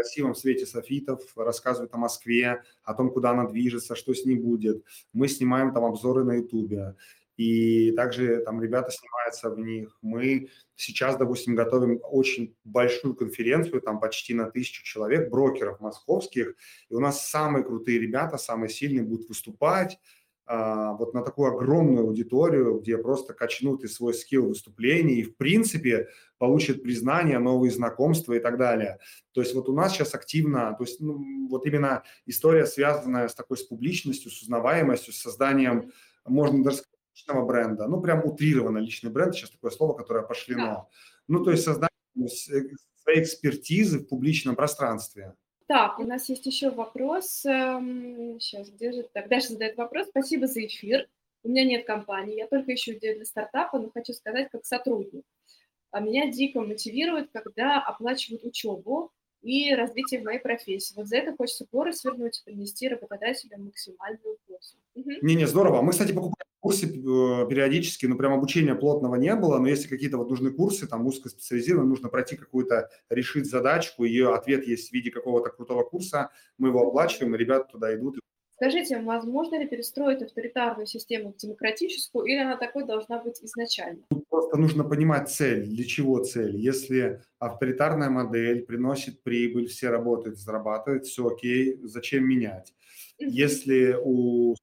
красивом 0.00 0.34
свете 0.34 0.66
софитов, 0.66 1.20
рассказывают 1.36 1.94
о 1.94 1.98
Москве, 1.98 2.62
о 2.84 2.94
том, 2.94 3.10
куда 3.10 3.30
она 3.30 3.46
движется, 3.46 3.94
что 3.94 4.14
с 4.14 4.24
ней 4.24 4.36
будет. 4.36 4.84
Мы 5.12 5.28
снимаем 5.28 5.72
там 5.72 5.84
обзоры 5.84 6.24
на 6.24 6.36
Ютубе. 6.36 6.96
И 7.36 7.92
также 7.92 8.42
там 8.44 8.62
ребята 8.62 8.90
снимаются 8.90 9.50
в 9.50 9.58
них. 9.58 9.98
Мы 10.02 10.48
сейчас, 10.76 11.16
допустим, 11.16 11.54
готовим 11.54 11.98
очень 12.02 12.54
большую 12.64 13.14
конференцию, 13.14 13.80
там 13.80 13.98
почти 13.98 14.34
на 14.34 14.50
тысячу 14.50 14.84
человек, 14.84 15.30
брокеров 15.30 15.80
московских. 15.80 16.54
И 16.90 16.94
у 16.94 17.00
нас 17.00 17.26
самые 17.30 17.64
крутые 17.64 17.98
ребята, 17.98 18.36
самые 18.36 18.68
сильные 18.68 19.04
будут 19.04 19.28
выступать 19.28 19.98
вот 20.46 21.14
на 21.14 21.22
такую 21.22 21.52
огромную 21.52 22.06
аудиторию, 22.06 22.80
где 22.80 22.98
просто 22.98 23.34
качнут 23.34 23.84
и 23.84 23.88
свой 23.88 24.14
скилл 24.14 24.48
выступления 24.48 25.14
и, 25.14 25.22
в 25.22 25.36
принципе, 25.36 26.08
получат 26.38 26.82
признание, 26.82 27.38
новые 27.38 27.70
знакомства 27.70 28.32
и 28.32 28.40
так 28.40 28.58
далее. 28.58 28.98
То 29.32 29.40
есть 29.40 29.54
вот 29.54 29.68
у 29.68 29.72
нас 29.72 29.92
сейчас 29.92 30.14
активно, 30.14 30.74
то 30.76 30.84
есть 30.84 31.00
ну, 31.00 31.48
вот 31.48 31.66
именно 31.66 32.02
история, 32.26 32.66
связанная 32.66 33.28
с 33.28 33.34
такой 33.34 33.58
с 33.58 33.62
публичностью, 33.62 34.30
с 34.30 34.42
узнаваемостью, 34.42 35.12
с 35.12 35.18
созданием, 35.18 35.92
можно 36.24 36.64
даже 36.64 36.78
сказать, 36.78 37.00
личного 37.14 37.46
бренда. 37.46 37.86
Ну, 37.86 38.00
прям 38.00 38.24
утрированно 38.24 38.78
личный 38.78 39.10
бренд, 39.10 39.34
сейчас 39.34 39.50
такое 39.50 39.70
слово, 39.70 39.94
которое 39.94 40.24
пошлено. 40.24 40.66
Да. 40.66 40.86
Ну, 41.28 41.44
то 41.44 41.50
есть 41.50 41.64
создание 41.64 41.90
своей 42.16 43.22
экспертизы 43.22 44.00
в 44.00 44.08
публичном 44.08 44.56
пространстве. 44.56 45.34
Так, 45.70 46.00
у 46.00 46.02
нас 46.02 46.28
есть 46.28 46.44
еще 46.46 46.70
вопрос. 46.70 47.42
Сейчас, 47.42 48.68
эм, 48.68 48.74
где 48.74 48.90
же? 48.90 49.08
Так, 49.12 49.28
Даша 49.28 49.52
задает 49.52 49.76
вопрос. 49.76 50.08
Спасибо 50.08 50.48
за 50.48 50.66
эфир. 50.66 51.08
У 51.44 51.48
меня 51.48 51.64
нет 51.64 51.86
компании, 51.86 52.38
я 52.38 52.48
только 52.48 52.74
ищу 52.74 52.94
идею 52.94 53.14
для 53.14 53.24
стартапа, 53.24 53.78
но 53.78 53.88
хочу 53.88 54.12
сказать, 54.12 54.48
как 54.50 54.64
сотрудник. 54.64 55.24
А 55.92 56.00
меня 56.00 56.28
дико 56.28 56.60
мотивирует, 56.60 57.30
когда 57.32 57.80
оплачивают 57.80 58.42
учебу 58.42 59.12
и 59.42 59.72
развитие 59.72 60.22
моей 60.22 60.40
профессии. 60.40 60.92
Вот 60.96 61.06
за 61.06 61.18
это 61.18 61.36
хочется 61.36 61.64
горы 61.70 61.92
свернуть 61.92 62.40
и 62.40 62.44
принести 62.50 62.88
работодателям 62.88 63.66
максимальную 63.66 64.38
пользу. 64.48 64.74
Не-не, 65.22 65.46
здорово. 65.46 65.82
Мы, 65.82 65.92
кстати, 65.92 66.10
покупаем 66.10 66.49
курсы 66.60 66.86
э, 66.86 67.46
периодически, 67.48 68.06
но 68.06 68.16
прям 68.16 68.34
обучения 68.34 68.74
плотного 68.74 69.16
не 69.16 69.34
было, 69.34 69.58
но 69.58 69.68
если 69.68 69.88
какие-то 69.88 70.18
вот 70.18 70.30
нужны 70.30 70.50
курсы, 70.50 70.86
там 70.86 71.06
узкоспециализированные, 71.06 71.88
нужно 71.88 72.08
пройти 72.08 72.36
какую-то, 72.36 72.90
решить 73.08 73.50
задачку, 73.50 74.04
ее 74.04 74.34
ответ 74.34 74.66
есть 74.66 74.90
в 74.90 74.92
виде 74.92 75.10
какого-то 75.10 75.50
крутого 75.50 75.82
курса, 75.82 76.30
мы 76.58 76.68
его 76.68 76.86
оплачиваем, 76.86 77.34
и 77.34 77.38
ребята 77.38 77.68
туда 77.72 77.94
идут. 77.94 78.18
Скажите, 78.54 79.00
возможно 79.00 79.58
ли 79.58 79.66
перестроить 79.66 80.20
авторитарную 80.20 80.86
систему 80.86 81.32
в 81.32 81.36
демократическую, 81.38 82.26
или 82.26 82.36
она 82.36 82.58
такой 82.58 82.84
должна 82.84 83.18
быть 83.18 83.42
изначально? 83.42 84.02
Тут 84.10 84.28
просто 84.28 84.58
нужно 84.58 84.84
понимать 84.84 85.30
цель, 85.30 85.66
для 85.66 85.84
чего 85.84 86.22
цель. 86.22 86.56
Если 86.58 87.22
авторитарная 87.38 88.10
модель 88.10 88.66
приносит 88.66 89.22
прибыль, 89.22 89.66
все 89.66 89.88
работают, 89.88 90.38
зарабатывают, 90.38 91.06
все 91.06 91.26
окей, 91.26 91.80
зачем 91.84 92.28
менять? 92.28 92.74
Если 93.18 93.96
у 93.98 94.54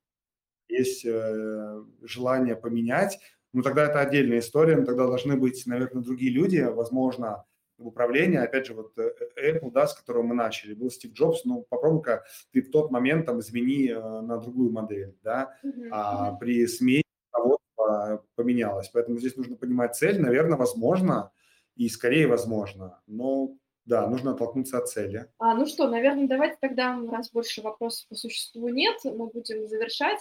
есть 0.67 1.05
э, 1.05 1.83
желание 2.01 2.55
поменять, 2.55 3.19
ну 3.53 3.61
тогда 3.61 3.85
это 3.85 3.99
отдельная 3.99 4.39
история, 4.39 4.75
но 4.75 4.85
тогда 4.85 5.07
должны 5.07 5.35
быть, 5.35 5.65
наверное, 5.65 6.03
другие 6.03 6.31
люди, 6.31 6.59
возможно, 6.59 7.45
в 7.77 7.87
управлении, 7.87 8.37
опять 8.37 8.65
же, 8.65 8.73
вот 8.73 8.97
э, 8.97 9.13
Apple, 9.39 9.71
да, 9.71 9.87
с 9.87 9.93
которого 9.93 10.23
мы 10.23 10.35
начали, 10.35 10.73
был 10.73 10.89
Стив 10.89 11.13
Джобс, 11.13 11.45
ну, 11.45 11.65
попробуй-ка 11.69 12.23
ты 12.51 12.61
в 12.61 12.71
тот 12.71 12.91
момент 12.91 13.25
там 13.25 13.39
измени 13.39 13.89
э, 13.89 13.99
на 13.99 14.37
другую 14.37 14.71
модель, 14.71 15.15
да, 15.23 15.55
а 15.91 16.33
при 16.33 16.65
смене 16.67 17.03
руководства 17.31 18.23
поменялось. 18.35 18.89
Поэтому 18.89 19.19
здесь 19.19 19.35
нужно 19.35 19.55
понимать 19.55 19.95
цель, 19.95 20.19
наверное, 20.19 20.57
возможно, 20.57 21.31
и 21.75 21.87
скорее 21.89 22.27
возможно, 22.27 23.01
но 23.05 23.55
да, 23.85 24.07
нужно 24.07 24.31
оттолкнуться 24.31 24.79
от 24.79 24.89
цели. 24.89 25.31
А, 25.37 25.53
ну 25.53 25.65
что, 25.65 25.87
наверное, 25.87 26.27
давайте 26.27 26.57
тогда, 26.59 26.99
раз 27.09 27.31
больше 27.31 27.61
вопросов 27.61 28.07
по 28.09 28.15
существу 28.15 28.67
нет, 28.69 28.97
мы 29.05 29.27
будем 29.27 29.67
завершать. 29.67 30.19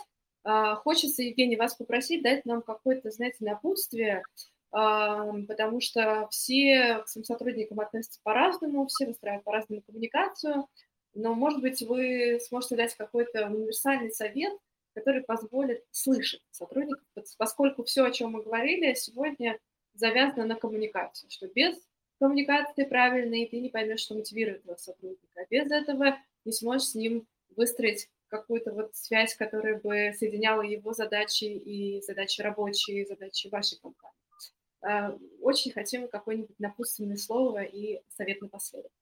А, 0.48 0.76
хочется, 0.76 1.24
Евгений, 1.24 1.56
вас 1.56 1.74
попросить 1.74 2.22
дать 2.22 2.46
нам 2.46 2.62
какое-то, 2.62 3.10
знаете, 3.10 3.38
напутствие, 3.40 4.22
а, 4.70 5.32
потому 5.48 5.80
что 5.80 6.28
все 6.30 7.00
к 7.04 7.08
своим 7.08 7.24
сотрудникам 7.24 7.80
относятся 7.80 8.20
по-разному, 8.22 8.86
все 8.86 9.06
выстраивают 9.06 9.44
по-разному 9.44 9.82
коммуникацию, 9.82 10.68
но, 11.14 11.34
может 11.34 11.60
быть, 11.60 11.82
вы 11.82 12.38
сможете 12.40 12.76
дать 12.76 12.94
какой-то 12.94 13.46
универсальный 13.46 14.12
совет, 14.12 14.56
который 14.94 15.24
позволит 15.24 15.84
слышать 15.90 16.42
сотрудников, 16.52 17.02
поскольку 17.38 17.82
все, 17.82 18.04
о 18.04 18.12
чем 18.12 18.30
мы 18.30 18.42
говорили 18.44 18.94
сегодня, 18.94 19.58
завязано 19.94 20.46
на 20.46 20.54
коммуникацию, 20.54 21.28
что 21.28 21.48
без 21.48 21.74
коммуникации 22.20 22.84
правильной 22.84 23.46
ты 23.46 23.58
не 23.58 23.68
поймешь, 23.68 24.00
что 24.00 24.14
мотивирует 24.14 24.62
твоего 24.62 24.78
сотрудника, 24.78 25.26
а 25.34 25.46
без 25.50 25.72
этого 25.72 26.18
не 26.44 26.52
сможешь 26.52 26.90
с 26.90 26.94
ним 26.94 27.26
выстроить 27.56 28.08
какую-то 28.36 28.72
вот 28.72 28.94
связь, 28.94 29.34
которая 29.34 29.80
бы 29.80 30.12
соединяла 30.18 30.62
его 30.62 30.92
задачи 30.92 31.44
и 31.44 32.02
задачи 32.02 32.40
рабочие, 32.42 33.02
и 33.02 33.06
задачи 33.06 33.48
вашей 33.48 33.78
компании. 33.78 34.16
А, 34.82 35.16
очень 35.40 35.72
хотим 35.72 36.08
какое-нибудь 36.08 36.58
напутственное 36.58 37.16
слово 37.16 37.62
и 37.62 38.00
совет 38.16 38.40
напоследок. 38.40 38.92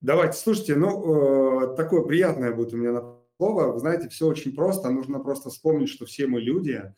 Давайте, 0.00 0.36
слушайте, 0.36 0.74
ну, 0.74 1.72
э, 1.72 1.76
такое 1.76 2.02
приятное 2.02 2.52
будет 2.52 2.74
у 2.74 2.76
меня 2.76 3.00
слово. 3.36 3.72
Вы 3.72 3.78
знаете, 3.78 4.08
все 4.08 4.26
очень 4.26 4.54
просто. 4.54 4.90
Нужно 4.90 5.20
просто 5.20 5.50
вспомнить, 5.50 5.88
что 5.88 6.06
все 6.06 6.26
мы 6.26 6.40
люди, 6.40 6.92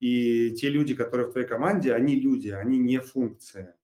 и 0.00 0.52
те 0.52 0.68
люди, 0.68 0.94
которые 0.94 1.28
в 1.28 1.32
твоей 1.32 1.46
команде, 1.46 1.92
они 1.92 2.16
люди, 2.16 2.48
они 2.48 2.78
не 2.78 3.00
функции. 3.00 3.74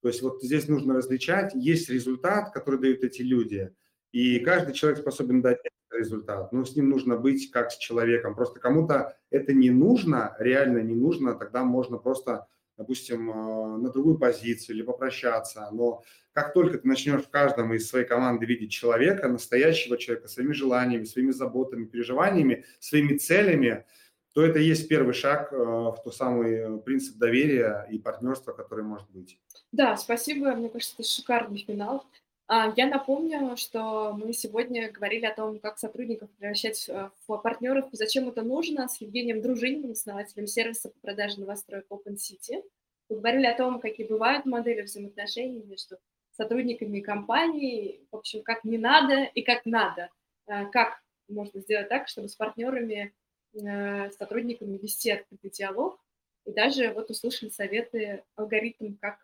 То 0.00 0.08
есть 0.08 0.22
вот 0.22 0.42
здесь 0.42 0.68
нужно 0.68 0.94
различать. 0.94 1.54
Есть 1.54 1.88
результат, 1.88 2.52
который 2.52 2.80
дают 2.80 3.02
эти 3.02 3.22
люди, 3.22 3.74
и 4.12 4.38
каждый 4.40 4.74
человек 4.74 5.00
способен 5.00 5.42
дать 5.42 5.58
результат. 5.90 6.52
Но 6.52 6.64
с 6.64 6.76
ним 6.76 6.90
нужно 6.90 7.16
быть 7.16 7.50
как 7.50 7.70
с 7.70 7.76
человеком. 7.76 8.34
Просто 8.34 8.60
кому-то 8.60 9.16
это 9.30 9.52
не 9.52 9.70
нужно, 9.70 10.36
реально 10.38 10.78
не 10.78 10.94
нужно, 10.94 11.34
тогда 11.34 11.64
можно 11.64 11.98
просто 11.98 12.46
допустим, 12.78 13.28
э, 13.28 13.76
на 13.78 13.90
другую 13.90 14.18
позицию 14.18 14.76
или 14.76 14.82
попрощаться. 14.82 15.68
Но 15.72 16.02
как 16.32 16.54
только 16.54 16.78
ты 16.78 16.86
начнешь 16.86 17.22
в 17.22 17.28
каждом 17.28 17.74
из 17.74 17.88
своей 17.88 18.06
команды 18.06 18.46
видеть 18.46 18.70
человека, 18.70 19.28
настоящего 19.28 19.98
человека, 19.98 20.28
своими 20.28 20.52
желаниями, 20.52 21.04
своими 21.04 21.32
заботами, 21.32 21.86
переживаниями, 21.86 22.64
своими 22.78 23.18
целями, 23.18 23.84
то 24.32 24.44
это 24.44 24.60
и 24.60 24.64
есть 24.64 24.88
первый 24.88 25.14
шаг 25.14 25.50
в 25.50 25.96
тот 26.04 26.14
самый 26.14 26.80
принцип 26.82 27.16
доверия 27.16 27.88
и 27.90 27.98
партнерства, 27.98 28.52
который 28.52 28.84
может 28.84 29.10
быть. 29.10 29.40
Да, 29.72 29.96
спасибо. 29.96 30.54
Мне 30.54 30.68
кажется, 30.68 30.94
это 30.96 31.08
шикарный 31.08 31.64
финал. 31.66 32.06
А, 32.50 32.72
я 32.78 32.86
напомню, 32.86 33.58
что 33.58 34.14
мы 34.14 34.32
сегодня 34.32 34.90
говорили 34.90 35.26
о 35.26 35.34
том, 35.34 35.58
как 35.58 35.78
сотрудников 35.78 36.30
превращать 36.30 36.88
э, 36.88 37.10
в 37.26 37.36
партнеров, 37.36 37.90
зачем 37.92 38.26
это 38.26 38.40
нужно, 38.40 38.88
с 38.88 39.02
Евгением 39.02 39.42
Дружининым, 39.42 39.90
основателем 39.90 40.46
сервиса 40.46 40.88
по 40.88 40.98
продаже 41.00 41.40
новостроек 41.40 41.84
Open 41.90 42.16
City. 42.16 42.62
Мы 43.10 43.16
говорили 43.16 43.44
о 43.44 43.54
том, 43.54 43.80
какие 43.80 44.06
бывают 44.06 44.46
модели 44.46 44.80
взаимоотношений 44.80 45.62
между 45.62 45.98
сотрудниками 46.38 47.00
компании, 47.00 48.00
в 48.10 48.16
общем, 48.16 48.42
как 48.42 48.64
не 48.64 48.78
надо 48.78 49.24
и 49.24 49.42
как 49.42 49.66
надо, 49.66 50.08
э, 50.46 50.64
как 50.70 51.02
можно 51.28 51.60
сделать 51.60 51.90
так, 51.90 52.08
чтобы 52.08 52.30
с 52.30 52.34
партнерами, 52.34 53.12
э, 53.52 54.10
с 54.10 54.16
сотрудниками 54.16 54.78
вести 54.78 55.10
открытый 55.10 55.50
диалог, 55.50 56.00
и 56.46 56.52
даже 56.52 56.94
вот 56.94 57.10
услышали 57.10 57.50
советы, 57.50 58.24
алгоритм, 58.36 58.94
как 58.94 59.18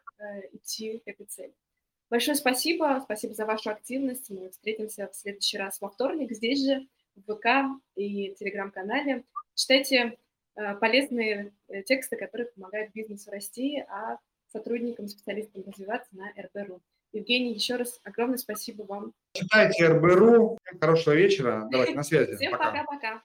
идти 0.52 0.98
к 0.98 1.08
этой 1.08 1.24
цели. 1.24 1.54
Большое 2.14 2.36
спасибо, 2.36 3.00
спасибо 3.02 3.34
за 3.34 3.44
вашу 3.44 3.70
активность. 3.70 4.30
Мы 4.30 4.48
встретимся 4.48 5.08
в 5.08 5.16
следующий 5.16 5.58
раз 5.58 5.80
во 5.80 5.90
вторник 5.90 6.30
здесь 6.30 6.64
же, 6.64 6.86
в 7.16 7.34
ВК 7.34 7.76
и 7.96 8.32
Телеграм-канале. 8.38 9.24
Читайте 9.56 10.16
э, 10.54 10.74
полезные 10.76 11.52
э, 11.66 11.82
тексты, 11.82 12.14
которые 12.16 12.52
помогают 12.52 12.92
бизнесу 12.92 13.32
расти, 13.32 13.80
а 13.88 14.18
сотрудникам, 14.52 15.08
специалистам 15.08 15.64
развиваться 15.66 16.08
на 16.12 16.32
РБРУ. 16.40 16.80
Евгений, 17.10 17.52
еще 17.52 17.74
раз 17.74 18.00
огромное 18.04 18.38
спасибо 18.38 18.84
вам. 18.84 19.12
Читайте 19.32 19.88
РБРУ. 19.88 20.56
Хорошего 20.80 21.14
вечера. 21.14 21.66
Давайте 21.68 21.96
на 21.96 22.04
связи. 22.04 22.36
Всем 22.36 22.52
пока-пока. 22.52 23.24